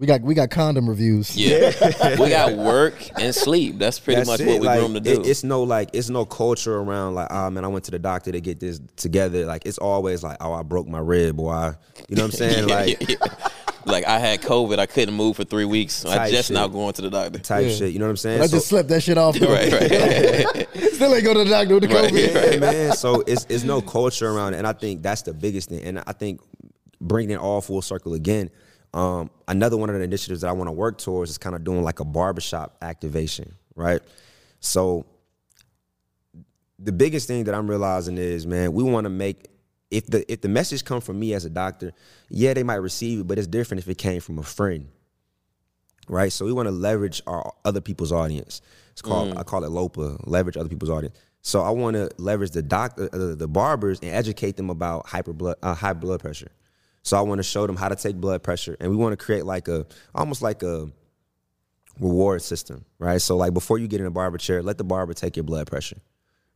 [0.00, 1.36] we got we got condom reviews.
[1.36, 1.70] yeah
[2.20, 4.46] we got work and sleep that's pretty That's much it.
[4.48, 7.28] what we like, groom to do it- it's no like it's no culture around like
[7.30, 9.46] oh man I went to the doctor to get this together.
[9.46, 11.50] Like it's always like oh I broke my rib, boy.
[11.52, 11.74] I,
[12.08, 12.68] you know what I'm saying?
[12.68, 13.48] Yeah, like yeah, yeah.
[13.86, 16.04] Like I had COVID, I couldn't move for three weeks.
[16.04, 16.54] I just shit.
[16.54, 17.38] now going to the doctor.
[17.38, 17.74] type Yeah.
[17.74, 17.92] shit.
[17.92, 18.40] You know what I'm saying?
[18.42, 19.40] I So- just slept that shit off.
[19.40, 20.68] Right, right.
[20.94, 22.52] Still ain't go to the doctor with the Right, COVID.
[22.54, 22.96] yeah, man.
[22.96, 25.82] So it's it's no culture around it, and I think that's the biggest thing.
[25.82, 26.40] And I think
[27.00, 28.50] bringing it all full circle again.
[28.94, 31.64] Um, another one of the initiatives that I want to work towards is kind of
[31.64, 34.00] doing like a barbershop activation, right?
[34.60, 35.04] So
[36.78, 39.48] the biggest thing that I'm realizing is, man, we want to make
[39.94, 41.92] if the if the message come from me as a doctor,
[42.28, 44.88] yeah, they might receive it, but it's different if it came from a friend
[46.08, 46.32] right?
[46.32, 48.60] So we want to leverage our other people's audience.
[48.92, 51.16] It's called I call it LOPA, leverage other people's audience.
[51.42, 55.32] So I want to leverage the doctor, uh, the barbers, and educate them about hyper
[55.32, 56.50] blood, uh, high blood pressure.
[57.02, 59.22] So I want to show them how to take blood pressure, and we want to
[59.22, 60.90] create like a almost like a
[62.00, 63.20] reward system, right?
[63.20, 65.66] So like before you get in a barber chair, let the barber take your blood
[65.66, 65.98] pressure,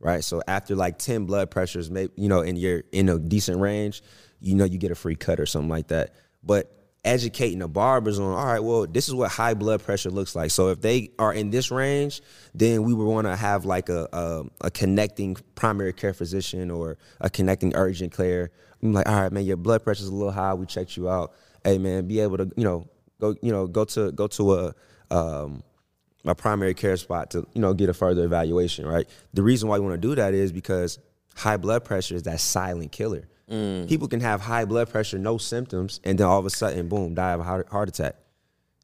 [0.01, 0.23] right?
[0.23, 4.03] So after like ten blood pressures, maybe you know, and you're in a decent range,
[4.41, 6.15] you know, you get a free cut or something like that.
[6.43, 6.73] But
[7.05, 10.51] educating the barbers on, all right, well, this is what high blood pressure looks like.
[10.51, 12.21] So if they are in this range,
[12.55, 16.99] then we would want to have like a, a a connecting primary care physician or
[17.21, 18.51] a connecting urgent care.
[18.83, 20.55] I'm like, all right, man, your blood pressure's a little high.
[20.55, 21.33] We checked you out.
[21.65, 22.89] Hey, man, be able to, you know,
[23.21, 24.75] go, you know, go to go to a
[25.11, 25.63] um,
[26.25, 28.87] a primary care spot to you know get a further evaluation.
[28.87, 29.09] Right.
[29.35, 30.99] The reason why we want to do that is because
[31.35, 33.29] high blood pressure is that silent killer.
[33.51, 33.89] Mm.
[33.89, 37.15] People can have high blood pressure, no symptoms, and then all of a sudden, boom,
[37.15, 38.17] die of a heart, heart attack.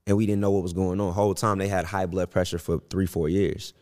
[0.07, 1.09] And we didn't know what was going on.
[1.09, 3.75] The whole time they had high blood pressure for three, four years.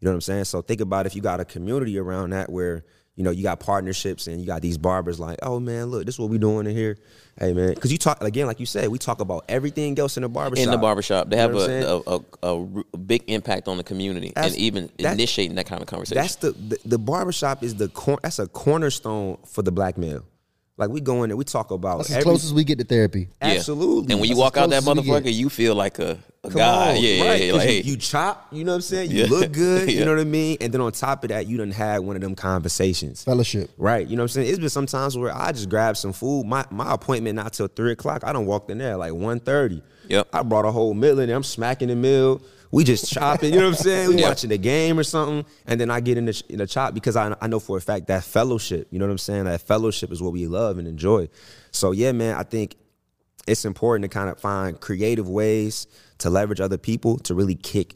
[0.00, 0.44] You know what I'm saying?
[0.44, 2.84] So think about if you got a community around that where,
[3.18, 6.14] you know, you got partnerships and you got these barbers like, oh man, look, this
[6.14, 6.96] is what we doing in here.
[7.36, 7.74] Hey man.
[7.74, 10.64] Cause you talk again, like you said, we talk about everything else in the barbershop.
[10.64, 11.28] in the barbershop.
[11.28, 12.02] They You have know what I'm saying?
[12.06, 15.66] a, a, a, a, a big impact on the community That's- and even initiating that
[15.66, 16.22] kind of conversation.
[16.22, 20.24] That's the, the the barbershop is the cor- that's a cornerstone for the black male.
[20.78, 22.84] Like we go in there, we talk about That's as close as we get to
[22.84, 23.28] therapy.
[23.42, 23.48] Yeah.
[23.48, 24.12] Absolutely.
[24.12, 25.24] And when you That's walk out that close as we get.
[25.24, 26.90] motherfucker, you feel like a, a guy.
[26.96, 27.50] on, yeah, yeah, right, yeah.
[27.50, 29.10] 'cause Like, you, hey, you chop, you know what I'm saying?
[29.10, 29.26] You Yeah.
[29.28, 29.98] look good, Yeah.
[29.98, 30.56] you know what I mean?
[30.60, 33.24] And then on top of that, you done had one of them conversations.
[33.24, 33.70] Fellowship.
[33.76, 34.48] Right, you know what I'm saying?
[34.50, 36.46] It's been some times where I just grab some food.
[36.46, 38.22] My my appointment not till three o'clock.
[38.24, 39.82] I don't walk in there like 1.30.
[40.08, 40.28] Yep.
[40.32, 41.36] I brought a whole meal in there.
[41.36, 42.40] I'm smacking the meal.
[42.70, 44.08] We just chopping, you know what I'm saying?
[44.10, 44.28] We Yeah.
[44.28, 47.16] watching the game or something, and then I get in the, in the chop because
[47.16, 49.44] I, I know for a fact that fellowship, you know what I'm saying?
[49.44, 51.28] That fellowship is what we love and enjoy.
[51.70, 52.76] So yeah, man, I think
[53.46, 55.86] it's important to kind of find creative ways
[56.18, 57.94] to leverage other people to really kick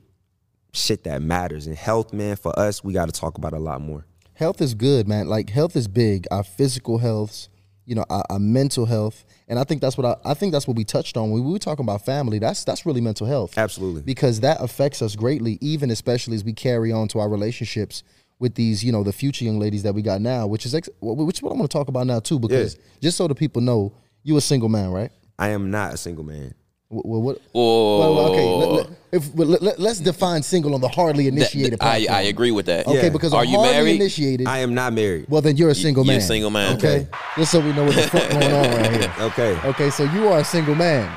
[0.72, 1.66] shit that matters.
[1.66, 4.06] And health, man, for us, we got to talk about a lot more.
[4.34, 5.28] health is good, man.
[5.28, 6.26] Like health is big.
[6.30, 7.48] Our physical health,
[7.92, 10.66] you know, our, our mental health, and I think that's what I, I think that's
[10.66, 12.38] what we touched on when we were talking about family.
[12.38, 13.58] That's that's really mental health.
[13.58, 14.00] Absolutely.
[14.00, 18.02] because that affects us greatly, even especially as we carry on to our relationships
[18.38, 20.88] with these, you know, the future young ladies that we got now, which is ex-
[21.02, 22.38] which is what I'm going to talk about now too.
[22.38, 25.10] Because just so the people know, you a single man, right?
[25.38, 26.54] I am not a single man.
[26.88, 27.42] Wh- wh- what?
[27.52, 27.98] Whoa.
[27.98, 28.48] Well, well, okay.
[28.48, 31.78] Let, let, if, well, let, us define single on the hardly That- initiated.
[31.82, 32.86] I, I agree with that.
[32.86, 33.08] Okay, Yeah.
[33.10, 33.96] because Are a you hardly married?
[34.00, 34.46] initiated.
[34.46, 35.26] I am not married.
[35.28, 36.22] well, then you're a single you're man.
[36.22, 36.76] a single man.
[36.76, 37.06] Okay,
[37.36, 39.12] just so we know what the fuck going on right here.
[39.20, 39.58] Okay.
[39.68, 41.14] Okay, so you are a single man.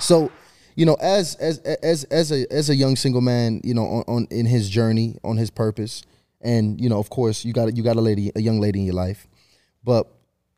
[0.00, 0.32] So,
[0.74, 4.04] you know, as as as as a as a young single man, you know, on,
[4.08, 6.02] on in his journey, on his purpose,
[6.40, 8.86] and you know, of course, you got you got a lady, a young lady in
[8.86, 9.28] your life,
[9.84, 10.08] but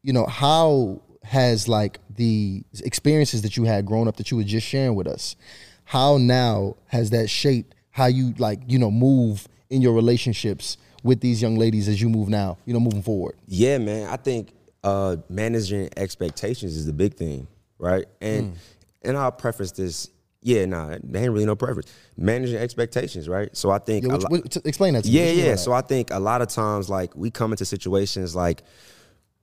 [0.03, 4.45] you know, how has like the experiences that you had growing up that you were
[4.45, 5.37] just sharing with us,
[5.85, 11.21] how now has that shaped how you like you know move in your relationships with
[11.21, 13.37] these young ladies as you move now, you know, moving forward.
[13.47, 14.09] Yeah, man.
[14.09, 17.47] I think uh, managing expectations is the big thing,
[17.79, 18.07] right?
[18.21, 19.09] And Hmm.
[19.09, 20.09] and I'll preface this.
[20.43, 21.91] Yeah, nah, there ain't really no preference.
[22.19, 23.55] Managing expectations, right?
[23.57, 25.15] So I think Yeah, which, lot- what- t- explain that to me.
[25.17, 25.55] yeah, What you mean by yeah.
[25.55, 25.59] that?
[25.61, 28.63] So I think a lot of times, like we come into situations like,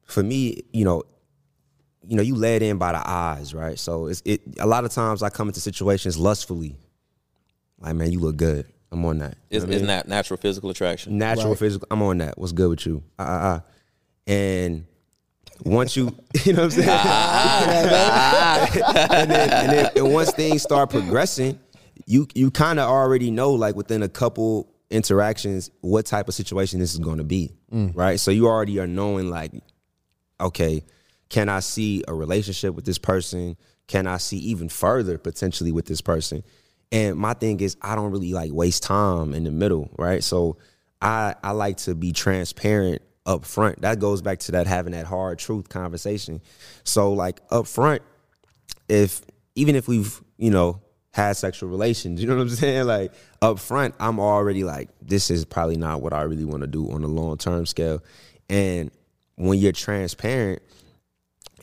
[0.05, 1.03] for me, you know,
[2.07, 3.77] you know, you led in by the eyes, right?
[3.77, 4.41] So it's it.
[4.59, 6.75] A lot of times I come into situations lustfully.
[7.79, 8.65] Like, man, you look good.
[8.91, 9.35] I'm on that.
[9.49, 9.87] You It's, know it's mean?
[9.87, 11.17] not natural physical attraction.
[11.17, 11.59] natural Right.
[11.59, 11.87] physical.
[11.91, 12.37] I'm on that.
[12.37, 13.03] What's good with you?
[13.17, 13.59] Uh, uh, uh.
[14.27, 14.85] And
[15.63, 16.89] once you, you know what I'm saying?
[19.11, 21.59] and, then, and then and once things start progressing,
[22.05, 26.79] you you kind of already know, like within a couple interactions, what type of situation
[26.79, 28.19] this is going to be, right?
[28.19, 29.51] So you already are knowing, like,
[30.39, 30.83] okay,
[31.31, 33.55] can I see a relationship with this person?
[33.87, 36.43] Can I see even further potentially with this person?
[36.91, 40.21] And my thing is, I don't really like waste time in the middle, right?
[40.21, 40.57] So
[41.01, 43.81] I I like to be transparent up front.
[43.81, 46.41] That goes back to that having that hard truth conversation.
[46.83, 48.01] So like up front,
[48.89, 49.21] if
[49.55, 50.81] even if we've you know
[51.13, 52.87] had sexual relations, you know what I'm saying?
[52.87, 56.67] Like up front, I'm already like, this is probably not what I really want to
[56.67, 58.03] do on a long term scale.
[58.49, 58.91] And
[59.35, 60.61] when you're transparent,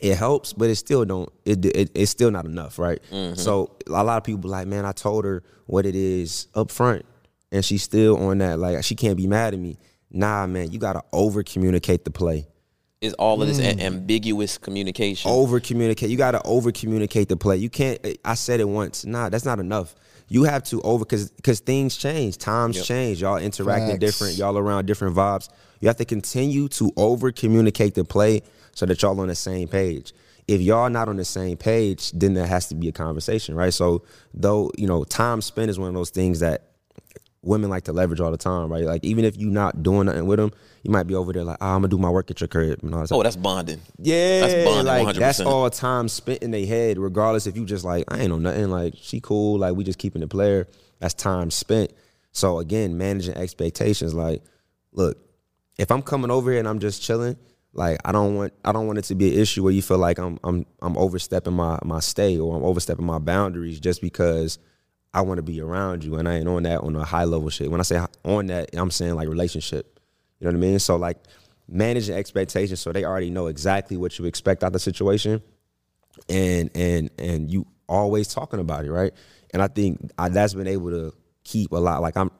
[0.01, 1.31] it helps, but it still don't.
[1.45, 2.99] It, it it's still not enough, right?
[3.11, 3.35] Mm-hmm.
[3.35, 6.71] So a lot of people be like, man, I told her what it is up
[6.71, 7.05] front,
[7.51, 8.59] and she's still on that.
[8.59, 9.77] Like she can't be mad at me.
[10.11, 12.47] Nah, man, you gotta over communicate the play.
[13.01, 13.79] Is all of this mm.
[13.79, 15.31] a- ambiguous communication.
[15.31, 16.09] Over communicate.
[16.09, 17.57] You gotta over communicate the play.
[17.57, 17.99] You can't.
[18.03, 19.05] Eh, I said it once.
[19.05, 19.95] Nah, that's not enough.
[20.27, 23.21] You have to over because because things change, times change.
[23.21, 23.99] Y'all interacting Facts.
[23.99, 24.37] different.
[24.37, 25.49] Y'all around different vibes.
[25.79, 28.43] You have to continue to over communicate the play
[28.79, 30.13] so that y'all on the same page.
[30.47, 33.73] If y'all not on the same page, then there has to be a conversation, right?
[33.73, 34.03] So
[34.33, 36.69] though you know, time spent is one of those things that
[37.41, 38.85] women like to leverage all the time, right?
[38.85, 40.51] Like even if you not doing nothing with them,
[40.83, 42.47] you might be over there like, ah, oh, I'm gonna do my work at your
[42.47, 43.11] crib and all that.
[43.11, 43.81] oh, that's bonding.
[43.97, 45.45] Yeah, That's bonding like that's 100%.
[45.45, 48.69] all time spent in their head, regardless if you just like I ain't know nothing.
[48.69, 50.69] Like she cool, like we just keeping the player.
[50.99, 51.91] That's time spent.
[52.31, 54.13] So again, managing expectations.
[54.13, 54.41] Like,
[54.93, 55.17] look,
[55.77, 57.35] if I'm coming over here and I'm just chilling,
[57.73, 59.97] like I don't want I don't want it to be an issue where you feel
[59.97, 64.59] like I'm I'm I'm overstepping my my stay or I'm overstepping my boundaries just because
[65.13, 67.49] I want to be around you and I ain't on that on a high level
[67.49, 67.69] shit.
[67.69, 69.99] When I say on that, I'm saying like relationship.
[70.39, 70.79] You know what I mean?
[70.79, 71.17] So like
[71.67, 75.41] managing expectations so they already know exactly what you expect out of the situation
[76.27, 79.13] and and and you always talking about it, right?
[79.53, 81.13] And I think I, that's been able to
[81.43, 82.01] keep a lot.
[82.01, 82.31] Like I'm,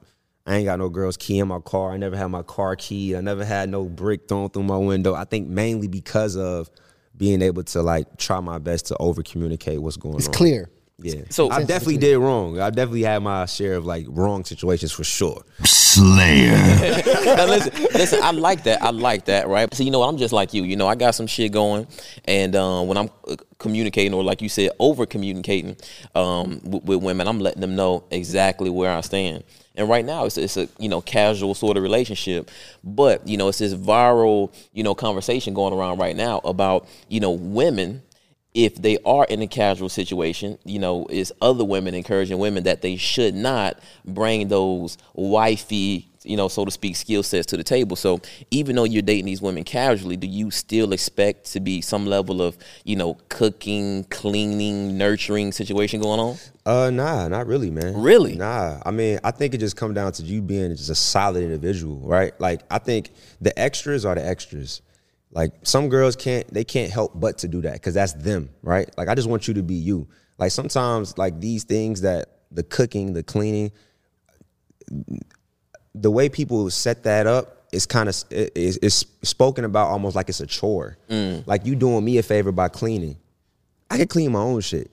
[0.46, 1.92] I ain't got no girl's key in my car.
[1.92, 3.16] I never had my car key.
[3.16, 5.14] I never had no brick thrown through my window.
[5.14, 6.70] I think mainly because of
[7.16, 10.32] being able to like try my best to over communicate what's going It's on.
[10.32, 10.70] It's clear.
[11.02, 11.22] Yeah.
[11.30, 12.60] So- I definitely did wrong.
[12.60, 15.44] I definitely had my share of like wrong situations for sure.
[15.64, 16.52] Slayer.
[17.26, 18.20] now listen, listen.
[18.22, 18.82] I like that.
[18.82, 19.48] I like that.
[19.48, 19.74] Right.
[19.74, 20.08] So you know, what?
[20.08, 20.64] I'm just like you.
[20.64, 21.88] You know, I got some shit going,
[22.26, 25.78] and um, when I'm uh, communicating, or like you said, over communicating
[26.16, 29.44] um, with, with women, I'm letting them know exactly where I stand.
[29.80, 32.52] And right now, it's it's a you know casual sort of relationship,
[32.84, 37.22] but you know, it's this viral you know conversation going around right now about you
[37.22, 38.02] know women
[38.54, 42.82] if they are in a casual situation, you know, is other women encouraging women that
[42.82, 47.64] they should not bring those wifey you know, so to speak, skill sets to the
[47.64, 47.96] table.
[47.96, 48.20] So
[48.52, 52.42] even though you're dating these women casually, do you still expect to be some level
[52.42, 56.38] of, you know, cooking, cleaning, nurturing situation going on?
[56.66, 58.00] Uh, nah, not really, man.
[58.02, 58.36] Really?
[58.36, 58.82] Nah.
[58.86, 62.00] I mean, I think it just comes down to you being just a solid individual,
[62.00, 62.40] right?
[62.40, 64.82] Like, I think the extras are the extras.
[65.32, 68.90] Like, some girls can't, they can't help but to do that because that's them, right?
[68.98, 70.08] Like, I just want you to be you.
[70.38, 73.72] Like, sometimes, like, these things that the cooking, the cleaning,
[76.02, 80.30] the way people set that up is kind of is, is spoken about almost like
[80.30, 80.98] it's a chore.
[81.46, 83.18] Like you doing me a favor by cleaning.
[83.92, 84.92] I can clean my own shit.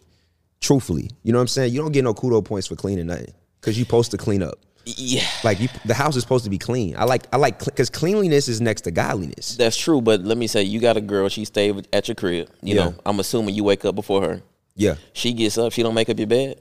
[0.61, 1.73] Truthfully, you know what I'm saying.
[1.75, 4.59] You don't get no kudo points for cleaning nothing because you supposed to clean up.
[4.87, 5.23] Yeah.
[5.45, 6.97] Like you, the house is supposed to be clean.
[6.97, 9.57] I like I like because cleanliness is next to godliness.
[9.57, 11.29] That's true, but let me say, you got a girl.
[11.29, 12.49] She stayed at your crib.
[12.63, 12.85] You Yeah.
[12.87, 14.43] know, I'm assuming you wake up before her.
[14.75, 14.95] Yeah.
[15.13, 15.73] She gets up.
[15.73, 16.61] She don't make up your bed.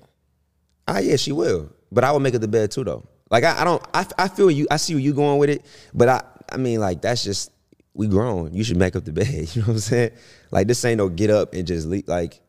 [0.88, 1.70] Ah, yeah, she will.
[1.92, 3.06] But I will make it the bed too, though.
[3.30, 3.84] Like I, I don't.
[3.94, 4.68] I, I feel you.
[4.70, 5.66] I see where you going with it.
[5.94, 7.52] But I, I mean, like that's just
[7.94, 8.54] we grown.
[8.54, 9.28] You should make up the bed.
[9.56, 10.12] You know what I'm saying?
[10.52, 12.08] Like this ain't no get up and just leave.
[12.08, 12.40] Like,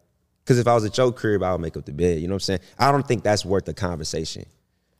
[0.44, 2.20] because if I was at your crib, I would make up the bed.
[2.20, 2.60] You know what I'm saying?
[2.78, 4.44] I don't think that's worth the conversation.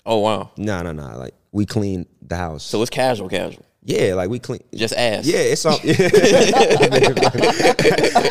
[0.07, 0.51] Oh wow.
[0.57, 1.19] No, no, no.
[1.19, 2.65] Like we clean the house.
[2.65, 3.67] So it's casual, casual.
[3.83, 4.61] yeah, like we clean.
[4.75, 5.27] Just ass.
[5.27, 5.79] Yeah, it's all.
[5.85, 6.01] but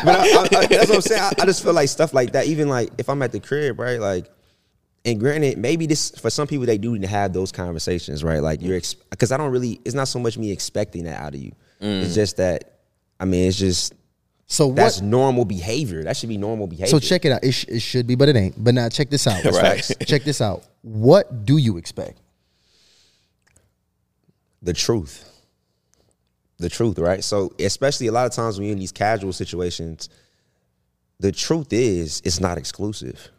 [0.08, 1.32] I, I, I, that's what I'm saying.
[1.38, 2.46] I just feel like stuff like that.
[2.46, 4.00] Even like if I'm at the crib, right?
[4.00, 4.30] Like,
[5.06, 8.42] and granted, maybe this for some people they do need to have those conversations, right?
[8.42, 8.80] Like you're
[9.10, 9.80] because I don't really.
[9.84, 11.52] It's not so much me expecting that out of you.
[11.80, 12.02] Mm.
[12.02, 12.80] It's just that.
[13.18, 13.94] I mean, it's just
[14.46, 15.04] So that's what?
[15.06, 16.02] normal behavior.
[16.02, 16.88] That should be normal behavior.
[16.88, 17.42] So check it out.
[17.42, 18.62] It, sh- it should be, but it ain't.
[18.62, 19.42] But now check this out.
[19.44, 19.82] Right.
[20.06, 20.64] Check this out.
[20.82, 22.20] What do you expect?
[24.62, 25.30] the truth.
[26.58, 27.22] The truth, right?
[27.22, 30.08] So, especially a lot of times when you're in these casual situations,
[31.20, 33.30] the truth is it's not exclusive,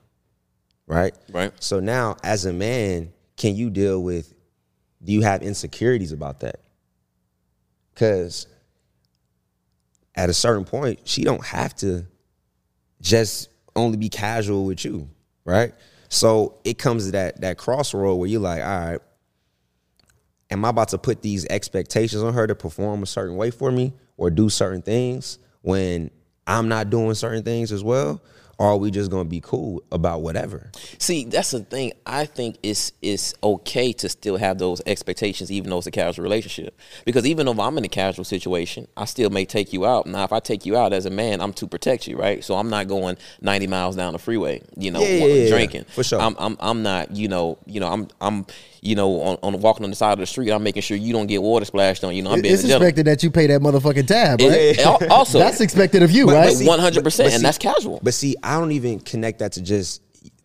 [0.87, 1.13] right?
[1.31, 1.51] Right.
[1.59, 4.33] So now, as a man, can you deal with?
[5.03, 6.61] Do you have insecurities about that?
[7.93, 8.47] Because
[10.15, 12.07] at a certain point, she don't have to
[13.01, 15.07] just only be casual with you,
[15.45, 15.73] right?
[16.09, 18.99] So it comes to that that crossroad where you're like, all right,
[20.49, 23.71] am I about to put these expectations on her to perform a certain way for
[23.71, 26.09] me or do certain things when
[26.45, 28.21] I'm not doing certain things as well?
[28.59, 30.71] Or are we just gonna be cool about whatever?
[30.97, 31.93] See, that's the thing.
[32.07, 36.23] I think it's it's okay to still have those expectations, even though it's a casual
[36.23, 36.75] relationship.
[37.05, 40.07] Because even though I'm in a casual situation, I still may take you out.
[40.07, 42.43] Now, if I take you out as a man, I'm to protect you, right?
[42.43, 45.83] So I'm not going 90 miles down the freeway, you know, Yeah, yeah, yeah, drinking.
[45.85, 46.19] for sure.
[46.19, 48.47] I'm, I'm I'm not, you know, you know, I'm I'm
[48.81, 51.13] you know, on, on walking on the side of the street, I'm making sure you
[51.13, 52.21] don't get water splashed on you.
[52.23, 54.51] Know, I'm being It's expected that you pay that motherfucking tab, right?
[54.51, 56.67] It- also, That's expected of you, But- but right?
[56.67, 57.99] one hundred percent, and that's casual.
[58.03, 60.01] But see, I don't even connect that to just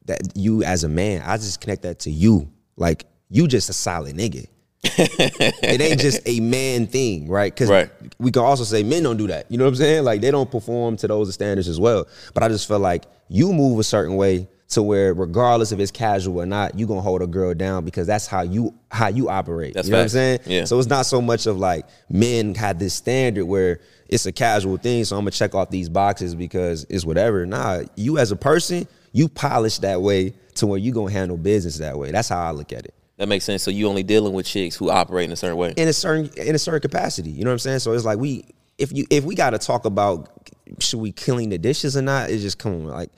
[0.06, 1.22] that you as a man.
[1.24, 2.50] I just connect that to you.
[2.76, 4.46] Like you just a solid nigga.
[4.84, 7.54] it ain't just a man thing, right?
[7.54, 7.90] Because Right.
[8.18, 9.48] we can also say men don't do that.
[9.50, 10.04] You know what I'm saying?
[10.04, 12.06] Like they don't perform to those standards as well.
[12.34, 15.90] But I just feel like you move a certain way to where regardless if it's
[15.90, 19.28] casual or not, you gonna hold a girl down because that's how you how you
[19.28, 19.74] operate.
[19.74, 20.40] That's you know what I'm saying?
[20.46, 20.64] Yeah.
[20.64, 24.78] So it's not so much of like men had this standard where it's a casual
[24.78, 27.44] thing, so I'm gonna check off these boxes because it's whatever.
[27.44, 31.78] Nah, you as a person, you polish that way to where you gonna handle business
[31.78, 32.10] that way.
[32.10, 32.94] That's how I look at it.
[33.18, 33.62] That makes sense.
[33.62, 35.74] So you only dealing with chicks who operate in a certain way.
[35.76, 37.30] In a certain in a certain capacity.
[37.30, 37.80] You know what I'm saying?
[37.80, 38.46] So it's like we
[38.78, 40.30] if you if we gotta talk about
[40.78, 43.10] should we clean the dishes or not, it's just come on, like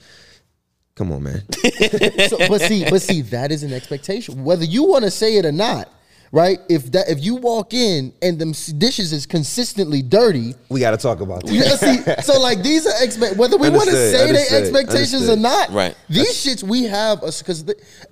[0.97, 1.43] come on, man.
[2.29, 5.45] so, but see, but see, that is an expectation, whether you want to say it
[5.45, 5.89] or not,
[6.33, 6.59] right?
[6.69, 10.97] If that if you walk in and them s- dishes is consistently dirty, we gotta
[10.97, 11.83] talk about you that.
[12.07, 14.63] know, see, so like these are expect whether we want to Understood, say they understood,
[14.63, 15.71] expectations or not.
[15.71, 15.97] Right.
[16.09, 17.65] These shits we have us because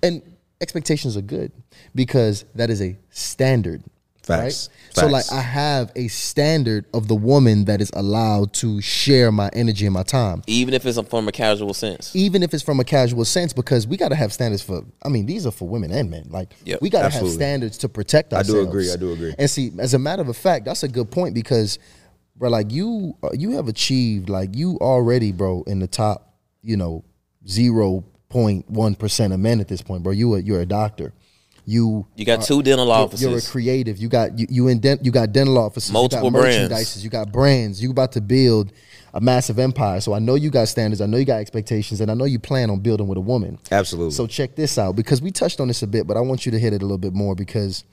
[0.03, 0.23] and
[0.61, 1.53] expectations are good
[1.95, 3.83] because that is a standard.
[4.23, 4.69] Facts.
[4.69, 4.97] Right?
[4.97, 9.51] So like I have a standard of the woman that is allowed to share my
[9.53, 12.15] energy and my time Even if it's from a casual sense.
[12.15, 14.85] even if it's from a casual sense, because we got to have standards for.
[15.03, 16.29] I mean, these are for women and men.
[16.31, 18.51] Like Yep, we got to have standards to protect ourselves.
[18.51, 19.35] I do agree, I do agree.
[19.39, 21.79] And see, as a matter of fact, that's a good point because,
[22.37, 26.77] bro, like you, uh, you have achieved like you already, bro, in the top, you
[26.77, 27.05] know,
[27.49, 30.13] zero point one percent of men at this point, bro.
[30.13, 31.13] You you're a doctor.
[31.65, 33.23] You You got two dental offices.
[33.23, 33.99] You're a creative.
[33.99, 35.93] You got you you in dent, you got dental offices.
[35.93, 36.73] Multiple you got brands.
[36.73, 37.05] merchandises.
[37.05, 37.83] You got brands.
[37.83, 38.73] You about to build
[39.15, 40.01] a massive empire.
[40.01, 41.01] So I know you got standards.
[41.01, 43.59] I know you got expectations, and I know you plan on building with a woman.
[43.71, 44.11] Absolutely.
[44.13, 46.53] So check this out because we touched on this a bit, but I want you
[46.53, 47.85] to hit it a little bit more because.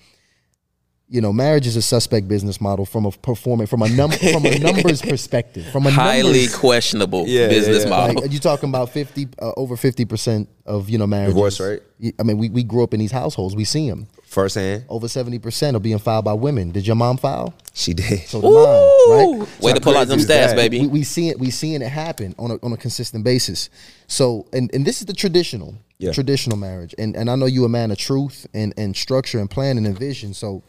[1.12, 4.46] You know, marriage is a suspect business model from a performing from a num from
[4.46, 5.66] a numbers perspective.
[5.72, 7.90] From a Highly numbers, questionable Yeah, business yeah.
[7.90, 8.22] model.
[8.22, 11.82] like you talking about fifty uh, over fifty percent of you know marriage Divorce rate?
[12.02, 13.56] Y- I mean, we, we grew up in these households.
[13.56, 14.08] We see them.
[14.26, 16.72] Firsthand, Over seventy percent are being filed by women.
[16.72, 17.54] Did your mom file?
[17.74, 18.20] she did.
[18.28, 19.62] So did mine, right?
[19.62, 20.56] Way to pull out them stats, that?
[20.56, 20.82] baby.
[20.82, 23.70] we, we see it we seeing it happen on a, on a consistent basis
[24.08, 26.12] so and, and this is the traditional Yeah.
[26.12, 29.50] traditional marriage and and i know you a man of truth and and structure and
[29.50, 30.62] planning and vision so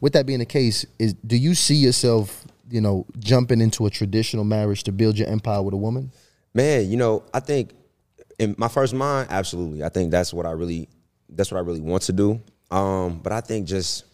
[0.00, 3.90] with that being the case is do you see yourself you know jumping into a
[3.90, 6.12] traditional marriage to build your empire with a woman
[6.54, 7.70] Man, you know, I think
[8.42, 9.84] in my first mind, absolutely.
[9.84, 10.88] I think that's what I really
[11.28, 12.40] that's what I really want to do.
[12.70, 14.04] Um, but I think just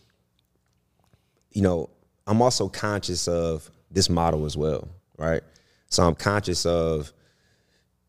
[1.52, 1.90] you know,
[2.26, 5.42] I'm also conscious of this model as well, right?
[5.88, 7.12] So I'm conscious of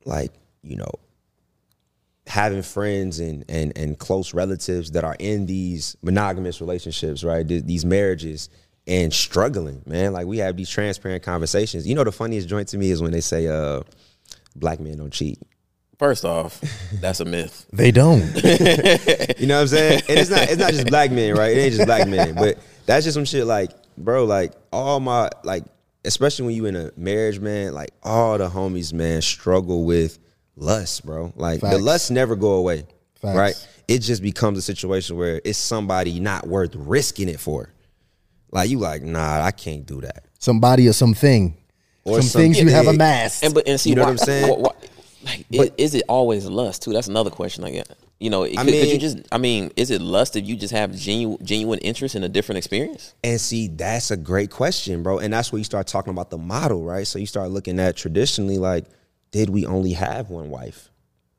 [0.05, 0.91] like, you know,
[2.28, 7.47] having friends and and and close relatives that are in these monogamous relationships, right?
[7.47, 8.49] Th- These marriages
[8.86, 10.13] and struggling, man.
[10.13, 11.88] Like we have these transparent conversations.
[11.88, 13.82] You know, the funniest joint to me is when they say, uh,
[14.55, 15.39] black men don't cheat.
[15.99, 16.61] First off,
[17.01, 17.65] that's a myth.
[17.73, 20.01] they don't You know what I'm saying?
[20.07, 21.55] And it's not it's not just black men, right?
[21.55, 25.29] It ain't just black men, but that's just some shit like, bro, like all my
[25.43, 25.65] like,
[26.05, 30.17] especially when you in a marriage, man, like all the homies, man, struggle with
[30.55, 31.33] lust, bro.
[31.35, 31.81] Like the Facts.
[31.81, 32.85] lust never go away,
[33.21, 33.37] Facts.
[33.37, 33.67] right?
[33.89, 37.73] It just becomes a situation where it's somebody not worth risking it for.
[38.51, 40.23] Like you, like, nah, I can't do that.
[40.39, 41.57] somebody or something
[42.05, 42.91] Or some some- things you have Yeah.
[42.91, 44.47] amassed And but and see You know why, what I'm saying?
[44.49, 44.71] why- why-
[45.24, 46.93] like, i- is it always lust too?
[46.93, 47.89] That's another question I get.
[48.20, 49.17] You know, could, could you just?
[49.32, 52.57] I mean, is it lust if you just have genuine genuine interest in a different
[52.57, 53.13] experience?
[53.24, 55.20] And see, that's a great question, bro.
[55.20, 57.07] And that's where you start talking about the model, right?
[57.07, 58.86] So you start looking at traditionally, like,
[59.32, 60.89] did we only have one wife,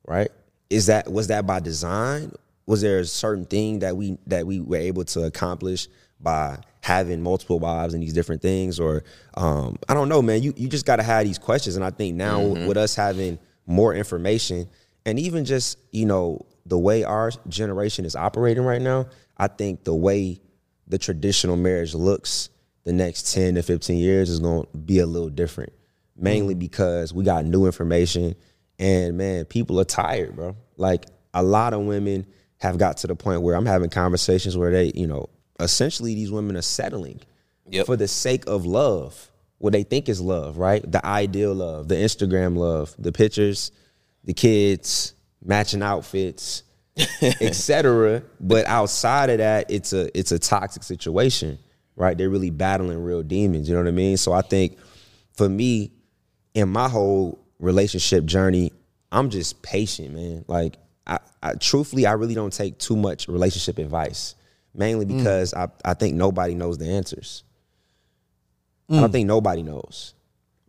[0.07, 0.31] right?
[0.70, 2.33] Is that was that by design?
[2.64, 5.87] Was there a certain thing that we that we were able to accomplish
[6.18, 8.81] by having multiple wives and these different things?
[8.81, 9.03] Or
[9.35, 10.43] um, I don't know, man.
[10.43, 13.39] You you just got to have these questions, and I think now with us having
[13.66, 14.68] more information.
[15.06, 19.06] And even just you know the way our generation is operating right now,
[19.36, 20.40] I think the way
[20.86, 22.50] the traditional marriage looks
[22.84, 25.72] the next 10 to 15 years is going to be a little different.
[26.16, 26.61] Mainly mm-hmm.
[26.61, 28.34] because we got new information
[28.78, 30.56] and man people are tired bro.
[30.76, 32.26] Like a lot of women
[32.58, 35.28] have got to the point where i'm having conversations where they you know
[35.61, 37.20] essentially these women are settling
[37.68, 37.86] Yep.
[37.86, 39.30] for the sake of love
[39.61, 43.70] what they think is love right the ideal love the instagram love the pictures
[44.24, 46.64] the kids matching outfits
[47.22, 48.22] etc.
[48.40, 51.58] But outside of that, it's a it's a toxic situation,
[51.96, 52.16] right?
[52.16, 53.68] They're really battling real demons.
[53.68, 54.16] You know what I mean?
[54.16, 54.78] So I think
[55.34, 55.92] for me,
[56.54, 58.72] in my whole relationship journey,
[59.12, 60.44] I'm just patient, man.
[60.48, 64.34] Like I, I truthfully, I really don't take too much relationship advice,
[64.74, 65.18] mainly mm.
[65.18, 67.44] because I, I think nobody knows the answers.
[68.91, 69.12] I don't mm.
[69.12, 70.14] think nobody knows.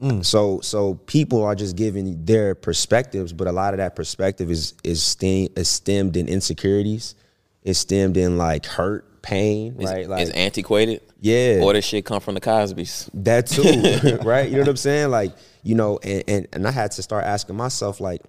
[0.01, 0.25] Mm.
[0.25, 4.73] So so people are just giving their perspectives, but a lot of that perspective is
[4.83, 7.15] is, stem, is stemmed in insecurities.
[7.63, 10.09] It's stemmed in like hurt, pain, Is, right?
[10.09, 11.01] Like is antiquated?
[11.19, 11.59] Yeah.
[11.61, 13.09] Or this shit come from the Cosby's?
[13.13, 14.47] that too, right?
[14.49, 15.11] You know what I'm saying?
[15.11, 18.21] Like, you know, and, and and I had to start asking myself, like,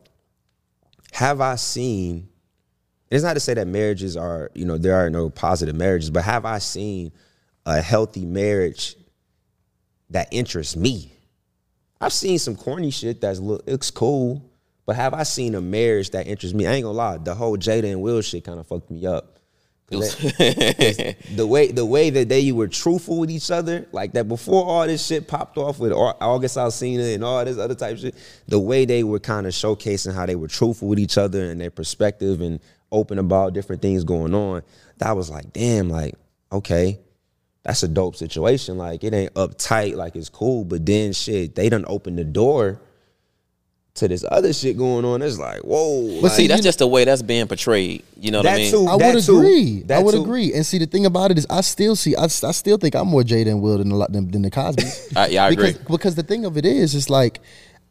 [1.13, 2.29] have I seen?
[3.11, 6.25] It's not to say that marriages are, you know, there are no positive marriages, but
[6.25, 7.13] have I seen
[7.67, 8.97] a healthy marriage
[10.13, 11.13] that interests me?
[12.01, 14.43] I've seen some corny shit that's look looks cool,
[14.87, 16.67] but have I seen a marriage that interests me?
[16.67, 19.39] I ain't gonna lie, the whole Jada and Will shit kind of fucked me up.
[19.89, 24.65] that- the way the way that they were truthful with each other, like that before
[24.65, 28.15] all this shit popped off with Au- August Alsina and all this other type shit,
[28.49, 31.61] the way they were kind of showcasing how they were truthful with each other and
[31.61, 32.59] their perspective and
[32.91, 34.63] open about different things going on,
[34.99, 36.15] that was like, damn, like,
[36.51, 36.99] okay,
[37.63, 38.79] that's a dope situation.
[38.79, 42.81] Like it ain't uptight, like it's cool, but then shit, they done opened the door
[43.95, 45.21] to this other shit going on.
[45.23, 46.17] It's like, whoa.
[46.17, 48.03] But like, See, that's just the way that's being portrayed.
[48.17, 48.71] You know what I mean?
[48.71, 48.87] too.
[48.87, 49.39] I would too.
[49.39, 49.85] agree.
[49.91, 50.23] I would too.
[50.23, 50.55] agree.
[50.55, 53.09] And see, the thing about it is, I still see, I, I still think I'm
[53.09, 55.11] more Jada and Will than, a lot, than, than the Cosby's.
[55.17, 55.85] Uh, yeah, I because, agree.
[55.91, 57.41] Because the thing of it is, it's like,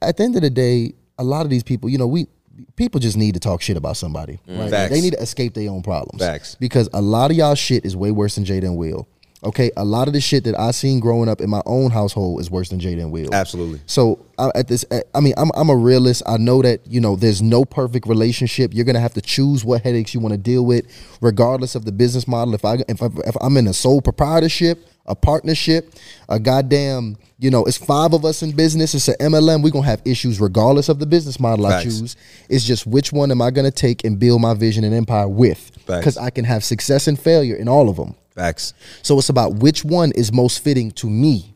[0.01, 2.27] at the end of the day, a lot of these people, you know, we
[2.75, 4.39] people just need to talk shit about somebody.
[4.47, 4.71] Right?
[4.71, 4.91] Facts.
[4.91, 6.19] They need to escape their own problems.
[6.19, 6.55] Facts.
[6.55, 9.07] Because a lot of y'all shit is way worse than Jada and Will.
[9.43, 12.41] Okay, a lot of the shit that I seen growing up in my own household
[12.41, 13.33] is worse than Jada and Will.
[13.33, 13.81] Absolutely.
[13.87, 14.85] So I, at this,
[15.15, 16.21] I mean, I'm I'm a realist.
[16.27, 18.71] I know that you know there's no perfect relationship.
[18.71, 20.85] You're gonna have to choose what headaches you want to deal with,
[21.21, 22.53] regardless of the business model.
[22.53, 25.95] If I if I, if I'm in a sole proprietorship, a partnership,
[26.29, 28.93] a goddamn, you know, it's five of us in business.
[28.93, 29.63] It's an MLM.
[29.63, 32.15] We're gonna have issues regardless of the business model I choose.
[32.47, 35.71] It's just which one am I gonna take and build my vision and empire with?
[35.99, 38.15] Because I can have success and failure in all of them.
[38.35, 38.73] Facts.
[39.01, 41.47] So it's about which one is most fitting to me.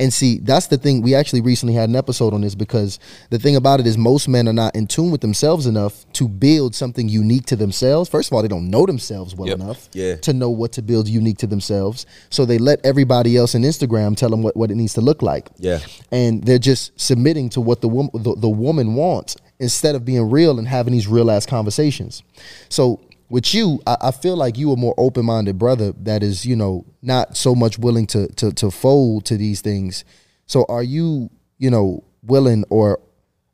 [0.00, 1.02] And see, that's the thing.
[1.02, 2.98] We actually recently had an episode on this because
[3.30, 6.28] the thing about it is most men are not in tune with themselves enough to
[6.28, 8.08] build something unique to themselves.
[8.08, 9.58] First of all, they don't know themselves well Yep.
[9.60, 10.16] enough Yeah.
[10.16, 12.06] to know what to build unique to themselves.
[12.30, 15.20] So they let everybody else in Instagram tell them what, what it needs to look
[15.20, 15.48] like.
[15.58, 15.80] Yeah.
[16.10, 20.30] And they're just submitting to what the woman the, the woman wants instead of being
[20.30, 22.22] real and having these real ass conversations.
[22.68, 26.46] So with you, I, I feel like you a more open minded brother that is,
[26.46, 30.04] you know, not so much willing to to to fold to these things.
[30.46, 33.00] So are you, you know, willing or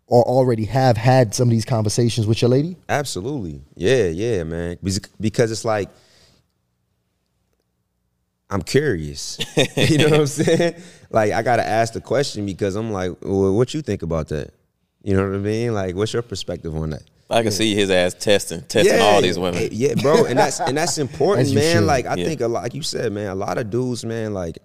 [0.07, 2.77] or already have had some of these conversations with your lady?
[2.89, 3.62] Absolutely.
[3.75, 4.79] Yeah, yeah, man.
[4.83, 5.89] Because- it's like
[8.51, 9.39] I'm curious.
[9.77, 10.75] you know what I'm saying?
[11.11, 14.53] Like I gotta ask the question because I'm like, well, what you think about that?
[15.03, 15.75] You know what I mean?
[15.75, 17.03] Like, what's your perspective on that?
[17.35, 19.68] I can see his ass testing, testing all these women.
[19.72, 21.76] Yeah, bro, and that's and that's important, As man.
[21.76, 21.85] should.
[21.85, 22.26] Like I Yeah.
[22.26, 24.59] think a lot, like you said, man, a lot of dudes, man, like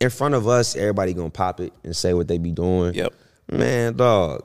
[0.00, 2.94] in front of us, everybody gonna pop it and say what they be doing.
[2.94, 3.14] Yep.
[3.50, 4.44] Man, dog.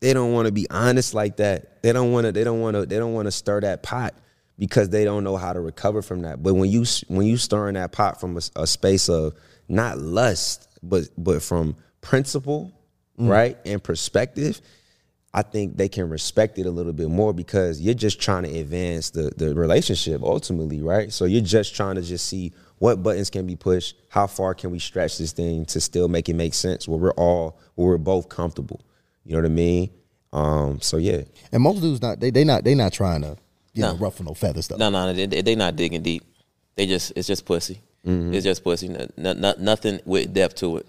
[0.00, 1.82] They don't want to be honest like that.
[1.82, 2.32] They don't want to.
[2.32, 2.84] They don't want to.
[2.84, 4.14] They don't want to stir that pot
[4.58, 6.42] because they don't know how to recover from that.
[6.42, 9.34] But when you when you stirring that pot from a, a space of
[9.68, 12.72] not lust, but but from principle,
[13.18, 13.28] mm.
[13.28, 14.60] right, and perspective,
[15.36, 18.58] I think they can respect it a little bit more because you're just trying to
[18.58, 21.12] advance the the relationship ultimately, right?
[21.12, 24.70] So you're just trying to just see what buttons can be pushed, how far can
[24.70, 27.98] we stretch this thing to still make it make sense where we're all where we're
[27.98, 28.80] both comfortable.
[29.24, 29.90] You know what I mean?
[30.32, 31.22] Um, so yeah.
[31.50, 33.36] And most dudes not they they not they not trying to
[33.72, 33.98] you know No.
[33.98, 34.78] ruffle no feathers stuff.
[34.78, 36.22] No, no, they, they they not digging deep.
[36.76, 37.80] They just it's just pussy.
[38.06, 38.88] It's just pussy.
[38.88, 40.86] No, no, no- nothing with depth to it.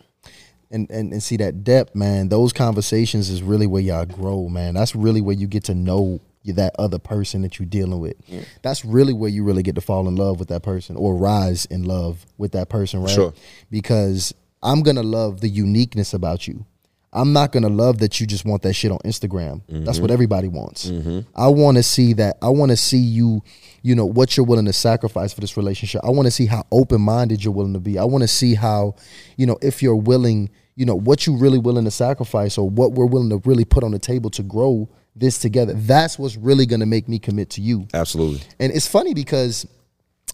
[0.76, 2.30] And, and and see that depth, man.
[2.30, 4.76] Those conversations is really where y'all grow, man.
[4.76, 8.16] That's really where you get to know that other person that you're dealing with.
[8.62, 11.66] That's really where you really get to fall in love with that person or rise
[11.66, 13.10] in love with that person, right?
[13.10, 13.34] Sure.
[13.72, 16.66] Because I'm gonna love the uniqueness about you.
[17.14, 19.62] I'm not gonna love that you just want that shit on Instagram.
[19.70, 20.14] That's what mm-hmm.
[20.14, 20.88] everybody wants.
[20.88, 21.22] Mm-hmm.
[21.34, 22.38] I want to see that.
[22.42, 23.42] I want to see you.
[23.82, 26.02] You know what you're willing to sacrifice for this relationship.
[26.04, 27.98] I want to see how open minded you're willing to be.
[28.00, 28.96] I want to see how,
[29.38, 32.94] you know, if you're willing, you know, what you really willing to sacrifice or what
[32.94, 35.74] we're willing to really put on the table to grow this together.
[35.74, 37.88] That's what's really gonna make me commit to you.
[37.94, 38.42] Absolutely.
[38.60, 39.66] And it's funny because,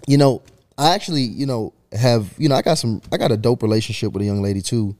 [0.08, 0.42] you know,
[0.78, 4.14] I actually, you know, have, you know, I got some, I got a dope relationship
[4.14, 4.96] with a young lady too.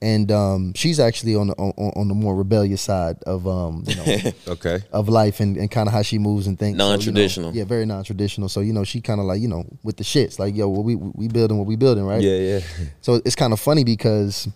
[0.00, 3.96] And um, she's actually on the on, on the more rebellious side of um, you
[3.96, 4.78] know, Okay.
[4.92, 6.78] of life and, and kind of how she moves and thinks.
[6.78, 7.52] So, you know, Non-traditional.
[7.52, 8.48] yeah, very non-traditional.
[8.48, 10.84] So you know, she kind of like you know with the shits, like yo, well,
[10.84, 12.22] we we building what we building, right?
[12.22, 12.60] Yeah, yeah.
[13.00, 14.46] So it's kind of funny because,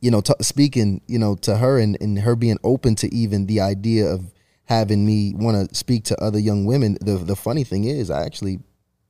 [0.00, 3.46] you know, t- speaking, you know, to her and, and her being open to even
[3.46, 4.30] the idea of
[4.66, 6.98] having me want to speak to other young women.
[7.00, 8.60] The the funny thing is, I actually,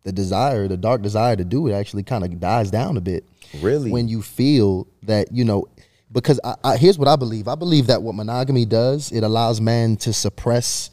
[0.05, 3.25] the desire, the dark desire to do it, actually kind of dies down a bit.
[3.61, 3.91] Really?
[3.91, 5.67] when you feel that you know,
[6.11, 7.49] because I, I, here's what I believe.
[7.49, 10.91] I believe that what monogamy does, it allows man to suppress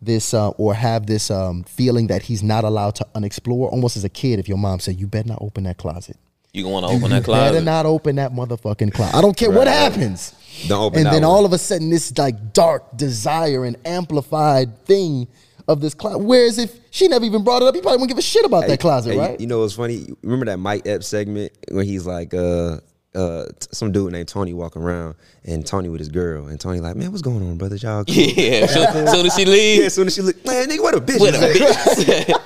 [0.00, 3.68] this uh, or have this um, feeling that he's not allowed to unexplore.
[3.68, 6.16] Almost as a kid, if your mom said, "You better not open that closet."
[6.54, 7.52] You gonna open that closet?
[7.52, 9.14] Better not open that motherfucking closet.
[9.14, 10.32] I don't care what happens.
[10.66, 11.24] Don't open And then one.
[11.24, 15.28] all of a sudden, this like dark desire and amplified thing
[15.68, 16.18] of this closet.
[16.18, 18.66] Whereas if she never even brought it up, you probably wouldn't give a shit about
[18.66, 19.40] that closet, Hey, right?
[19.40, 20.06] You know what's funny?
[20.22, 22.78] Remember that Mike Epps segment when he's like, uh,
[23.14, 25.14] uh, t- some dude named Tony walking around
[25.44, 27.76] and Tony with his girl and Tony like, man, what's going on, brother?
[27.76, 28.14] Y'all cool?
[28.16, 28.66] Yeah.
[28.66, 31.20] Soon, soon as she leaves, as soon as she look, man, nigga, what a bitch.
[31.20, 32.44] what a bitch.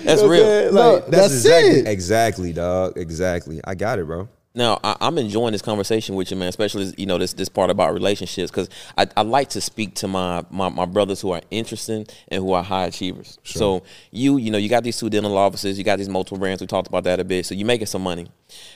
[0.04, 0.72] That's real.
[0.72, 1.86] No, Like, that's exactly, it.
[1.88, 2.96] Exactly, dog.
[2.96, 3.60] Exactly.
[3.64, 4.26] I got it, bro.
[4.58, 6.48] Now I, I'm enjoying this conversation with you, man.
[6.48, 10.08] Especially you know this this part about relationships because I, I like to speak to
[10.08, 13.38] my, my my brothers who are interesting and who are high achievers.
[13.44, 16.60] So you you know you got these two dental offices, you got these multiple brands.
[16.60, 17.46] We talked about that a bit.
[17.46, 18.26] So you're making some money.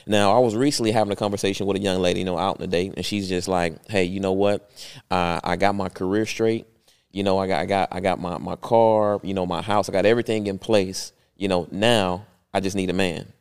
[0.07, 2.61] Now I was recently having a conversation with a young lady, you know, out in
[2.61, 4.71] the date, and she's just like, hey, you know what?
[5.11, 6.65] Uh, I got my career straight.
[7.11, 9.19] You know, I got I got I got my my car.
[9.21, 9.89] You know, my house.
[9.89, 11.11] I got everything in place.
[11.35, 13.33] You know, now I just need a man.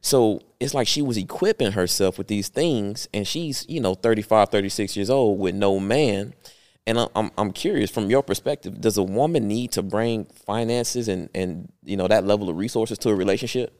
[0.00, 4.50] So it's like she was equipping herself with these things, and she's, you know, 35,
[4.50, 6.34] 36 years old with no man.
[6.86, 11.30] And I'm, I'm curious from your perspective, does a woman need to bring finances and,
[11.34, 13.72] and, you know, that level of resources to a relationship?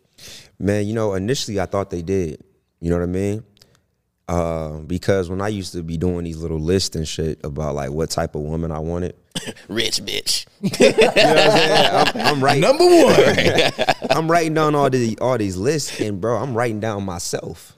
[0.59, 2.43] Man, you know, initially I thought they did.
[2.81, 3.45] You know what I mean?
[4.27, 7.91] Uh, because when I used to be doing these little lists and shit about like
[7.91, 9.17] what type of woman I wanted,
[9.69, 10.47] Rich bitch.
[10.61, 12.27] you know what I'm saying?
[12.27, 13.97] I'm, I'm writing, Number one.
[14.11, 17.77] I'm writing down all the all these lists, and bro, I'm writing down myself.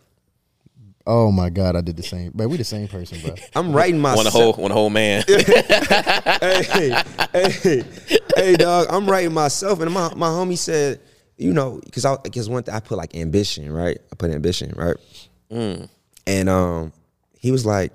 [1.07, 2.33] oh my god, I did the same.
[2.35, 3.35] But we the same person, bro.
[3.57, 5.25] I'm writing Want a whole, want a whole man.
[5.27, 6.95] hey,
[7.33, 7.83] hey,
[8.37, 11.01] hey, dog, I'm writing myself, and my my homie said,
[11.39, 13.99] you know, because I because one thing I put like ambition, right?
[14.13, 14.97] I put ambition, right?
[15.51, 16.93] And um,
[17.39, 17.93] he was like,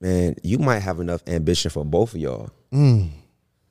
[0.00, 3.10] "Man, you might have enough ambition for both of y'all." Mm.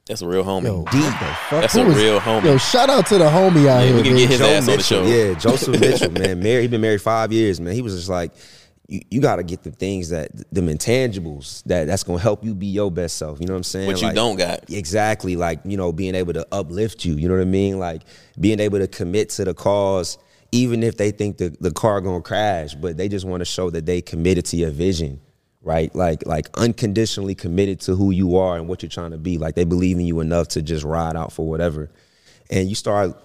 [0.08, 0.64] That's a real homie.
[0.64, 1.62] Yo, what the fuck?
[1.62, 2.44] That's Who a was- real homie.
[2.46, 3.96] Yo, shout out to the homie out Yeah, here.
[3.96, 4.22] we can man.
[4.22, 5.08] get his Joe ass on the Mitchell, show.
[5.08, 6.40] Yeah, Joseph Mitchell, man.
[6.40, 7.74] Married, he been married five years, man.
[7.76, 8.32] He was just like,
[8.88, 12.56] you, you got to get the things that them intangibles that that's gonna help you
[12.56, 13.40] be your best self.
[13.40, 13.86] You know what I'm saying?
[13.86, 14.68] What you don't got.
[14.72, 17.14] Exactly, like you know, being able to uplift you.
[17.16, 17.78] You know what I mean?
[17.78, 18.02] Like
[18.40, 20.18] being able to commit to the cause,
[20.52, 23.70] even if they think the the car gonna crash, but they just want to show
[23.70, 25.22] that they committed to your vision.
[25.62, 29.38] Right, like like unconditionally committed to who you are and what you're trying to be.
[29.38, 31.90] Like they believe in you enough to just ride out for whatever
[32.50, 33.16] and you start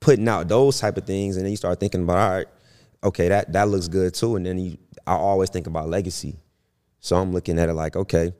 [0.00, 2.46] putting out those type of things, and then you start thinking about, all right,
[3.02, 4.36] okay, that that looks good too.
[4.36, 6.36] And then you, I always think about legacy.
[7.00, 8.32] So I'm looking at it like, okay,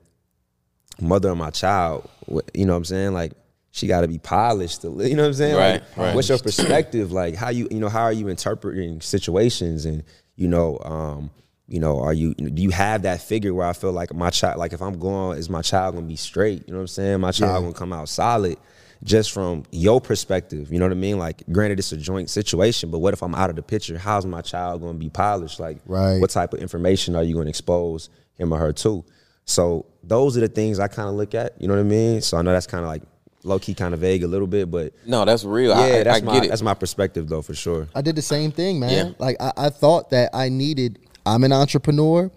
[0.99, 2.09] mother of my child,
[2.53, 3.13] you know what I'm saying?
[3.13, 3.33] Like,
[3.71, 4.81] she got to be polished.
[4.83, 5.55] To, you know what I'm saying?
[5.55, 6.15] Right, Like, right.
[6.15, 7.11] What's your perspective?
[7.11, 9.85] Like, how you, you know, how are you interpreting situations?
[9.85, 10.03] And
[10.35, 11.31] you know, um,
[11.67, 14.57] you know, are you, do you have that figure where I feel like my child,
[14.57, 16.63] like if I'm going, is my child gonna be straight?
[16.67, 17.19] You know what I'm saying?
[17.21, 18.57] My child gonna come out solid
[19.03, 20.71] just from your perspective.
[20.71, 21.17] You know what I mean?
[21.17, 23.97] Like, granted, it's a joint situation, but what if I'm out of the picture?
[23.97, 25.59] How's my child gonna be polished?
[25.59, 26.19] Like, Right.
[26.19, 29.03] what type of information are you gonna expose him or her to?
[29.45, 31.59] So those are the things I kind of look at.
[31.61, 32.21] You know what I mean?
[32.21, 33.03] So I know that's kind of like
[33.43, 35.69] low key, kind of vague a little bit, but No, that's real.
[35.71, 36.49] yeah, I, that's I my it.
[36.49, 37.87] that's my perspective though for sure.
[37.93, 38.89] I did the same thing, man.
[39.07, 39.13] Yeah.
[39.19, 40.99] Like I, I thought that I needed.
[41.25, 42.31] I'm an entrepreneur.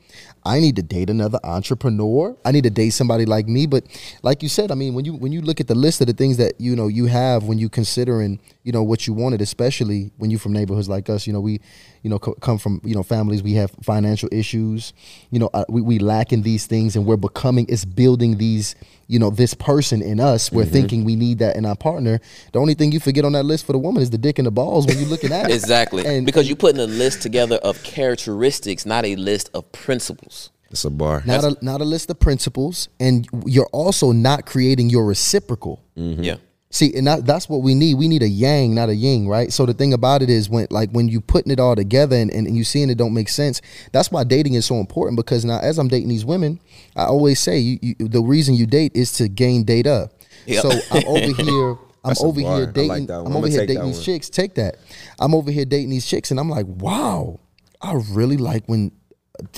[0.45, 2.35] I need to date another entrepreneur.
[2.45, 3.67] I need to date somebody like me.
[3.67, 3.85] But
[4.23, 6.15] like you said, I mean, when you when you look at the list of the
[6.15, 10.11] things that you know you have when you considering you know what you wanted, especially
[10.17, 11.61] when you from neighborhoods like us, you know we,
[12.03, 14.95] you know co- come from you know families we have financial issues,
[15.31, 18.75] you know uh, we we lack in these things and we're becoming it's building these
[19.09, 20.53] you know this person in us.
[20.53, 20.73] We're mm-hmm.
[20.73, 22.21] thinking we need that in our partner.
[22.53, 24.47] The only thing you forget on that list for the woman is the dick and
[24.47, 25.55] the balls when you're looking at it.
[25.55, 26.07] Exactly.
[26.07, 30.51] And- because you're putting a list together of characteristics, not a list of principles.
[30.71, 31.23] It's a bar.
[31.25, 35.83] not a not a list of principles, and you're also not creating your reciprocal.
[35.97, 36.23] Mm-hmm.
[36.23, 36.37] Yeah.
[36.71, 37.95] See, and that, that's what we need.
[37.95, 39.51] We need a yang, not a yin, right?
[39.51, 42.31] So the thing about it is when like when you putting it all together and,
[42.31, 43.63] and, and you seeing it don't make sense.
[43.93, 46.61] That's why dating is so important because now as I'm dating these women,
[46.95, 50.11] I always say you, you, the reason you date is to gain data.
[50.45, 50.63] Yep.
[50.63, 51.71] So I'm over here.
[52.05, 52.89] I'm That's over here dating.
[52.89, 53.11] one.
[53.11, 54.29] I'm I'ma over here dating these chicks.
[54.29, 54.77] Take that.
[55.19, 57.41] I'm over here dating these chicks, and I'm like, wow,
[57.81, 58.93] I really like when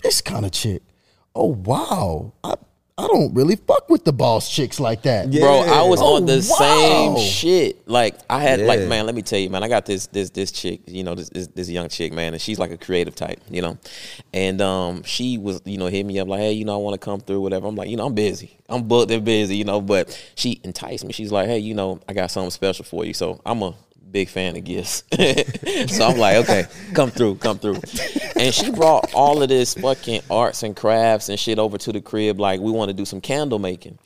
[0.03, 0.83] this kind of chick.
[1.35, 2.55] Oh wow, I
[3.01, 5.31] I don't really fuck with the boss chicks like that.
[5.31, 7.17] Bro, I was Oh, on the wow.
[7.17, 7.89] same shit.
[7.89, 10.53] Like I had like man, let me tell you, man, I got this this this
[10.53, 13.41] chick, you know, this, this this young chick, man, and she's like a creative type,
[13.51, 13.79] you know.
[14.35, 16.95] And um she was, you know, hit me up like, "Hey, you know, I want
[17.01, 18.57] to come through whatever." I'm like, "You know, I'm busy.
[18.69, 21.13] I'm booked and busy, you know, but she enticed me.
[21.13, 23.75] She's like, "Hey, you know, I got something special for you." So, I'm a
[24.11, 25.05] big fan of gifts.
[25.95, 27.81] so I'm like, okay, come through, come through.
[28.37, 32.01] And she brought all of this fucking arts and crafts and shit over to the
[32.01, 32.41] crib.
[32.41, 33.99] Like, we want to do some candle making.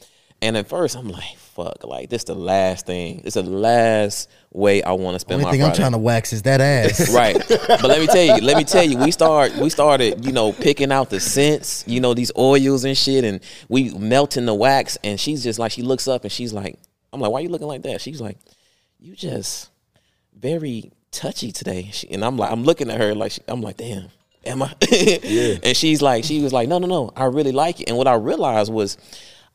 [0.42, 3.22] And at first, I'm like, fuck, like, this the last thing.
[3.24, 6.32] It's the last way I want to spend Only my thing I'm trying to wax
[6.32, 7.10] is that ass.
[7.14, 7.36] Right.
[7.48, 10.52] But let me tell you, let me tell you, we start we started, you know,
[10.52, 14.98] picking out the scents, you know, these oils and shit, and we melting the wax,
[15.04, 16.78] and she's just like she looks up and she's like,
[17.12, 18.00] I'm like, why are you looking like that?
[18.00, 18.36] She's like,
[18.98, 19.70] You just
[20.38, 21.90] very touchy today.
[21.92, 24.08] She, and I'm like, I'm looking at her like she, I'm like, damn,
[24.44, 24.74] am I?
[24.90, 25.56] yeah.
[25.62, 27.88] And she's like, she was like, no, no, no, I really like it.
[27.88, 28.98] And what I realized was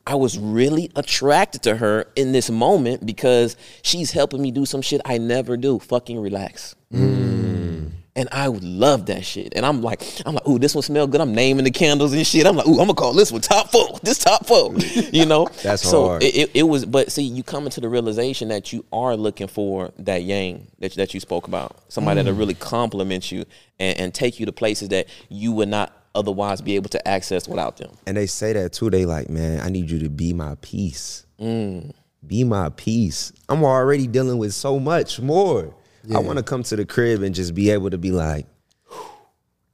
[0.06, 4.82] I was really attracted to her in this moment because she's helping me do some
[4.82, 5.78] shit I never do.
[5.78, 6.74] Fucking relax.
[6.92, 7.92] Mm.
[8.16, 9.52] And I would love that shit.
[9.54, 11.20] And I'm like, I'm like, ooh, this one smell good.
[11.20, 12.44] I'm naming the candles and shit.
[12.44, 13.98] I'm like, ooh, I'm gonna call this one top four.
[14.02, 14.74] This top four.
[15.12, 15.48] You know?
[15.62, 16.22] That's so hard.
[16.22, 19.48] It, it, it was, but see, you come into the realization that you are looking
[19.48, 21.76] for that yang that, that you spoke about.
[21.88, 23.44] Somebody that'll really compliment you
[23.78, 27.48] and, and take you to places that you would not otherwise be able to access
[27.48, 27.90] without them.
[28.06, 28.90] And they say that too.
[28.90, 31.26] They like, man, I need you to be my peace.
[31.40, 31.92] Mm.
[32.26, 33.32] Be my peace.
[33.48, 35.74] I'm already dealing with so much more.
[36.14, 38.46] I want to come to the crib and just be able to be like,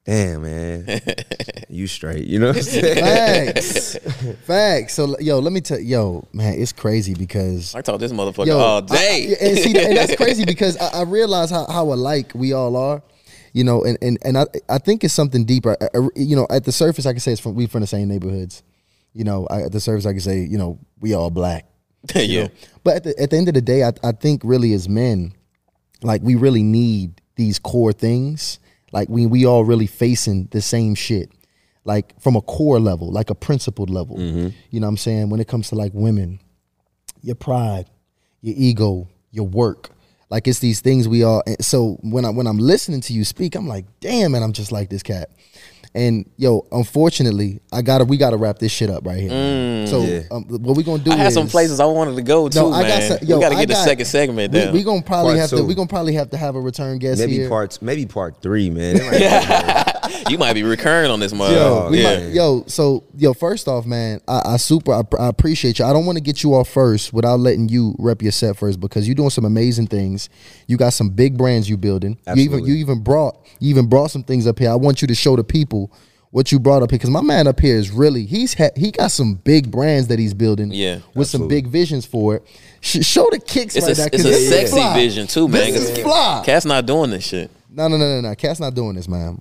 [0.04, 1.00] damn, man,
[1.68, 2.26] you straight.
[2.26, 3.54] You know what I'm saying?
[3.54, 3.96] Facts.
[4.46, 4.94] Facts.
[4.94, 8.58] So yo, let me tell yo, man, it's crazy because I talk this motherfucker yo,
[8.58, 9.36] all day.
[9.40, 12.76] I- and see, and that's crazy because I, I realize how, how alike we all
[12.76, 13.02] are.
[13.52, 15.76] You know, and, and, and I I think it's something deeper.
[15.80, 17.86] I- I- you know, at the surface, I can say it's from we from the
[17.86, 18.62] same neighborhoods.
[19.12, 21.66] You know, I, at the surface, I can say you know we all black.
[22.14, 22.42] you yeah.
[22.44, 22.50] know.
[22.84, 25.32] But at the at the end of the day, I, I think really as men,
[26.06, 28.58] like we really need these core things.
[28.92, 31.30] Like we we all really facing the same shit.
[31.84, 34.16] Like from a core level, like a principled level.
[34.16, 34.48] Mm-hmm.
[34.70, 35.30] You know what I'm saying?
[35.30, 36.40] When it comes to like women,
[37.22, 37.88] your pride,
[38.40, 39.90] your ego, your work.
[40.28, 41.42] Like it's these things we all.
[41.60, 44.72] So when I when I'm listening to you speak, I'm like, damn, man, I'm just
[44.72, 45.30] like this cat.
[45.96, 49.30] And yo, unfortunately, I gotta we gotta wrap this shit up right here.
[49.30, 49.86] man.
[49.86, 50.20] so Yeah.
[50.30, 51.10] um, what we gonna do?
[51.10, 52.84] I had some places I wanted to go to, No, man.
[52.84, 54.74] I got some, yo, we got to I get the got- second segment We, down.
[54.74, 55.64] we gonna probably Part have to.
[55.64, 57.48] We gonna probably have to have a return guest Maybe here.
[57.48, 58.96] part maybe part three, man.
[60.08, 61.54] It might- you might be recurring on this mother.
[61.54, 62.04] Yo, we yeah.
[62.18, 65.84] might, yo, so yo, first off, man, I, I super, I, I appreciate you.
[65.84, 68.80] I don't want to get you off first without letting you rep your set first
[68.80, 70.28] because you're doing some amazing things.
[70.66, 72.18] You got some big brands you building.
[72.34, 74.70] You even, you even brought, you even brought some things up here.
[74.70, 75.92] I want you to show the people
[76.30, 78.90] what you brought up here because my man up here is really, he's ha- he
[78.90, 80.70] got some big brands that he's building.
[80.70, 80.98] Yeah.
[81.14, 82.42] with some big visions for it.
[82.80, 84.06] Sh- show the kicks It's right a, now.
[84.12, 84.94] it's 'cause a sexy fly.
[84.94, 85.72] vision too, man.
[85.72, 86.42] This 'cause is fly.
[86.44, 87.50] Cat's not doing this shit.
[87.70, 88.34] No, no, no, no, no.
[88.34, 89.40] Cat's not doing this, man.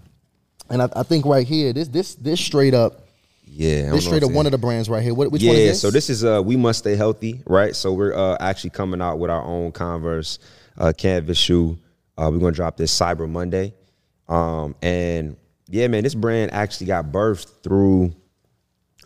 [0.70, 3.02] And I, I think right here, this, this, this straight up.
[3.46, 5.14] yeah, I don't know This straight if up one of the brands right here.
[5.14, 5.82] What, which yeah, one is this?
[5.82, 7.76] so this is uh we must stay healthy, right?
[7.76, 10.40] So we're uh actually coming out with our own Converse
[10.78, 11.78] uh canvas shoe.
[12.18, 13.74] Uh we're gonna drop this Cyber Monday.
[14.28, 15.38] Um and
[15.70, 18.14] yeah, man, this brand actually got birthed through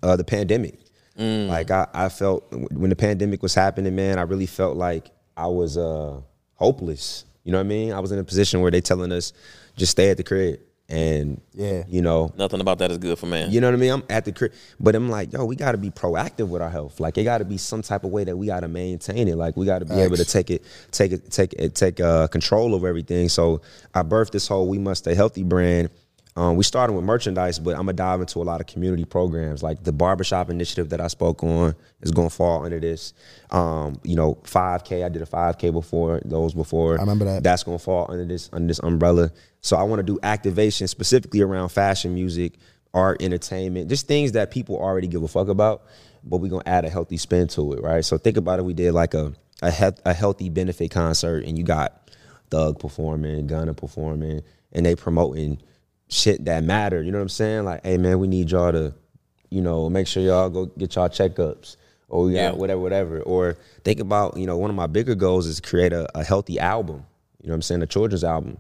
[0.02, 0.80] uh the pandemic.
[1.18, 5.48] Like I, I felt when the pandemic was happening, man, I really felt like I
[5.48, 6.22] was uh
[6.56, 7.26] hopeless.
[7.44, 7.92] You know what I mean?
[7.92, 9.34] I was in a position where they telling us
[9.76, 10.62] just stay at the crib.
[10.90, 11.84] And Yeah.
[11.88, 13.52] you know, Nothing about that is good for man.
[13.52, 13.92] you know what I mean?
[13.92, 16.70] I'm at the crib, but I'm like, yo, we got to be proactive with our
[16.70, 17.00] health.
[17.00, 19.36] Like, it got to be some type of way that we got to maintain it.
[19.36, 22.26] Like, we got to be able to take it, take it, take it, take uh,
[22.28, 23.30] control over everything.
[23.30, 23.62] So,
[23.94, 25.90] I birthed this whole "We Must Stay Healthy" brand.
[26.40, 29.62] Um, we started with merchandise, but I'm gonna dive into a lot of community programs,
[29.62, 33.14] like the barbershop initiative that I spoke on is gonna fall under this.
[33.52, 35.04] Um, you know, 5K.
[35.04, 36.94] I did a 5K before those before.
[36.98, 37.44] I remember that.
[37.44, 39.32] That's gonna fall under this under this umbrella.
[39.60, 42.54] So I want to do activation specifically around fashion, music,
[42.94, 45.84] art, entertainment, just things that people already give a fuck about,
[46.24, 48.06] but we're gonna add a healthy spin to it, right?
[48.06, 48.64] So think about it.
[48.64, 52.10] We did like a a, he- a healthy benefit concert, and you got
[52.50, 54.42] Thug performing, Gunna performing,
[54.72, 55.60] and they promoting
[56.10, 57.02] shit that matter.
[57.02, 57.66] You know what I'm saying?
[57.66, 58.94] Like, hey man, we need y'all to,
[59.50, 61.78] you know, make sure y'all go get y'all checkups.
[62.10, 62.52] Or got Yeah.
[62.54, 63.22] whatever, whatever.
[63.22, 66.60] Or think about, you know, one of my bigger goals is create a, a healthy
[66.60, 67.06] album.
[67.42, 67.84] You know what I'm saying?
[67.84, 68.58] A children's album.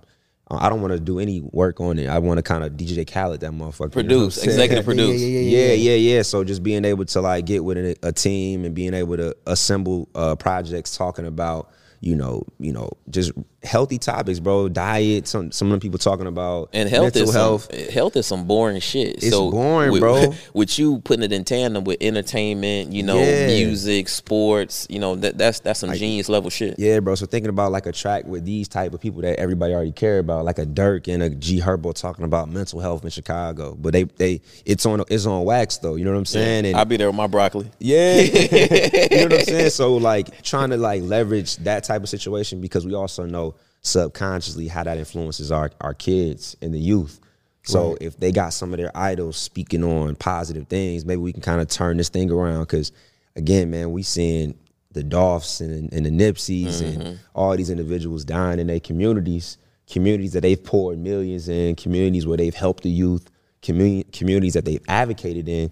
[0.51, 2.07] Uh, I don't want to do any work on it.
[2.07, 3.95] I want to kind of DJ Khaled that motherfucker.
[3.95, 5.19] you know I'm Produce, executive produce.
[5.19, 6.21] yeah, yeah, Yeah, yeah, yeah.
[6.21, 9.35] So just being able to like get with a, a team and being able to
[9.47, 11.71] assemble uh, projects talking about
[12.01, 13.31] you know, you know, just
[13.63, 14.69] healthy topics, bro.
[14.69, 15.27] Diet.
[15.27, 17.67] Some some of the people talking about And health mental is health.
[17.75, 19.15] some, health is some boring shit.
[19.17, 20.33] It's so boring, with, bro.
[20.53, 23.47] With you putting it in tandem with entertainment, you know, Yeah.
[23.47, 26.79] music, sports, you know, that that's that's some genius level shit.
[26.79, 27.15] Yeah, bro.
[27.15, 30.19] So thinking about like a track with these type of people that everybody already care
[30.19, 33.91] about, like a Durk and a G Herbo talking about mental health in Chicago, but
[33.93, 35.95] they they it's on it's on wax though.
[35.95, 36.65] You know what I'm saying?
[36.65, 37.69] And I'll be there with my broccoli.
[37.79, 38.21] Yeah.
[38.21, 39.69] you know what I'm saying?
[39.71, 44.67] So like trying to like leverage that type of situation because we also know subconsciously
[44.67, 47.19] how that influences our, our kids and the youth.
[47.63, 51.41] So if they got some of their idols speaking on positive things, maybe we can
[51.41, 52.65] kind of turn this thing around.
[52.65, 52.91] Cause
[53.35, 54.57] again, man, we seeing
[54.91, 57.13] the Dolphs and, and the Nipseys and mm-hmm.
[57.35, 62.37] all these individuals dying in their communities, communities that they've poured millions in, communities where
[62.37, 63.29] they've helped the youth,
[63.61, 65.69] communities that they've advocated in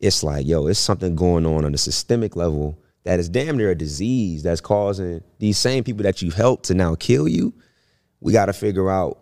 [0.00, 3.70] it's like, yo, it's something going on on a systemic level that is damn near
[3.70, 7.54] a disease that's causing these same people that you've helped to now kill you.
[8.20, 9.18] We got to figure out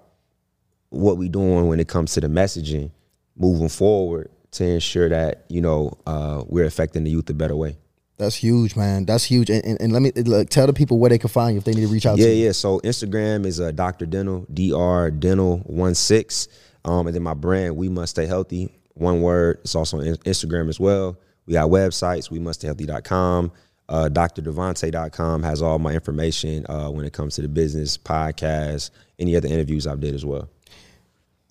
[0.90, 2.90] what we doing when it comes to the messaging
[3.36, 7.76] moving forward to ensure that you know uh, we're affecting the youth a better way.
[8.18, 9.04] That's huge, man.
[9.06, 9.50] That's huge.
[9.50, 11.64] And, and, and let me look, tell the people where they can find you if
[11.64, 12.44] they need to reach out Yeah, to you.
[12.46, 12.52] yeah.
[12.52, 14.06] So Instagram is uh, Dr.
[14.06, 15.10] Dental, Dr.
[15.10, 16.46] Dental one six,
[16.84, 19.58] um, and then my brand, We Must Stay Healthy, one word.
[19.62, 21.18] It's also on Instagram as well.
[21.46, 23.50] We got websites, we must stay healthy.com.
[23.88, 29.36] Uh, DrDevonte.com has all my information uh, when it comes to the business, podcast, any
[29.36, 30.48] other interviews I've did as well.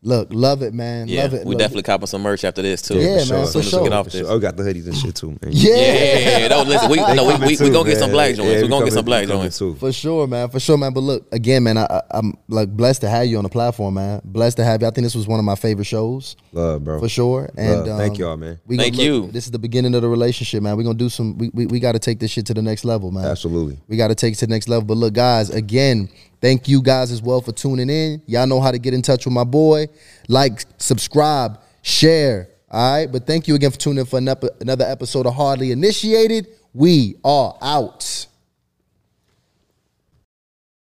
[0.03, 1.07] Look, love it, man.
[1.07, 1.45] Yeah, love it.
[1.45, 1.85] we love definitely it.
[1.85, 2.95] copping some merch after this too.
[2.95, 3.83] Yeah, man, As soon for as we sure.
[3.83, 4.21] get off For this.
[4.21, 4.31] sure.
[4.31, 5.51] Oh, got the hoodies and shit too, man.
[5.51, 5.75] Yeah.
[5.75, 6.47] Yeah, yeah, yeah.
[6.47, 8.51] No, listen, we, no, we, coming we, we too, gonna get some black joints.
[8.51, 9.59] Yeah, we we gonna get some black we joints.
[9.59, 9.75] too.
[9.75, 10.49] For sure, man.
[10.49, 10.91] For sure, man.
[10.93, 13.93] But look, again, man, I, I, I'm like blessed to have you on the platform,
[13.93, 14.21] man.
[14.25, 14.87] Blessed to have you.
[14.87, 16.35] I think this was one of my favorite shows.
[16.51, 16.99] Love, bro.
[16.99, 17.51] For sure.
[17.55, 17.99] And Love.
[17.99, 18.59] Thank um, y'all, man.
[18.65, 19.27] We Thank look- you.
[19.27, 20.77] This is the beginning of the relationship, man.
[20.77, 23.11] We're gonna do some we we, we gotta take this shit to the next level,
[23.11, 23.25] man.
[23.25, 23.77] Absolutely.
[23.87, 24.85] We gotta take it to the next level.
[24.87, 26.09] But look, guys, again,
[26.41, 28.21] thank you guys as well for tuning in.
[28.25, 29.87] Y'all know how to get in touch with my boy.
[30.27, 32.49] Like, subscribe, share.
[32.69, 33.11] All right.
[33.11, 34.17] But thank you again for tuning in for
[34.61, 36.47] another episode of Hardly Initiated.
[36.73, 38.27] We are out.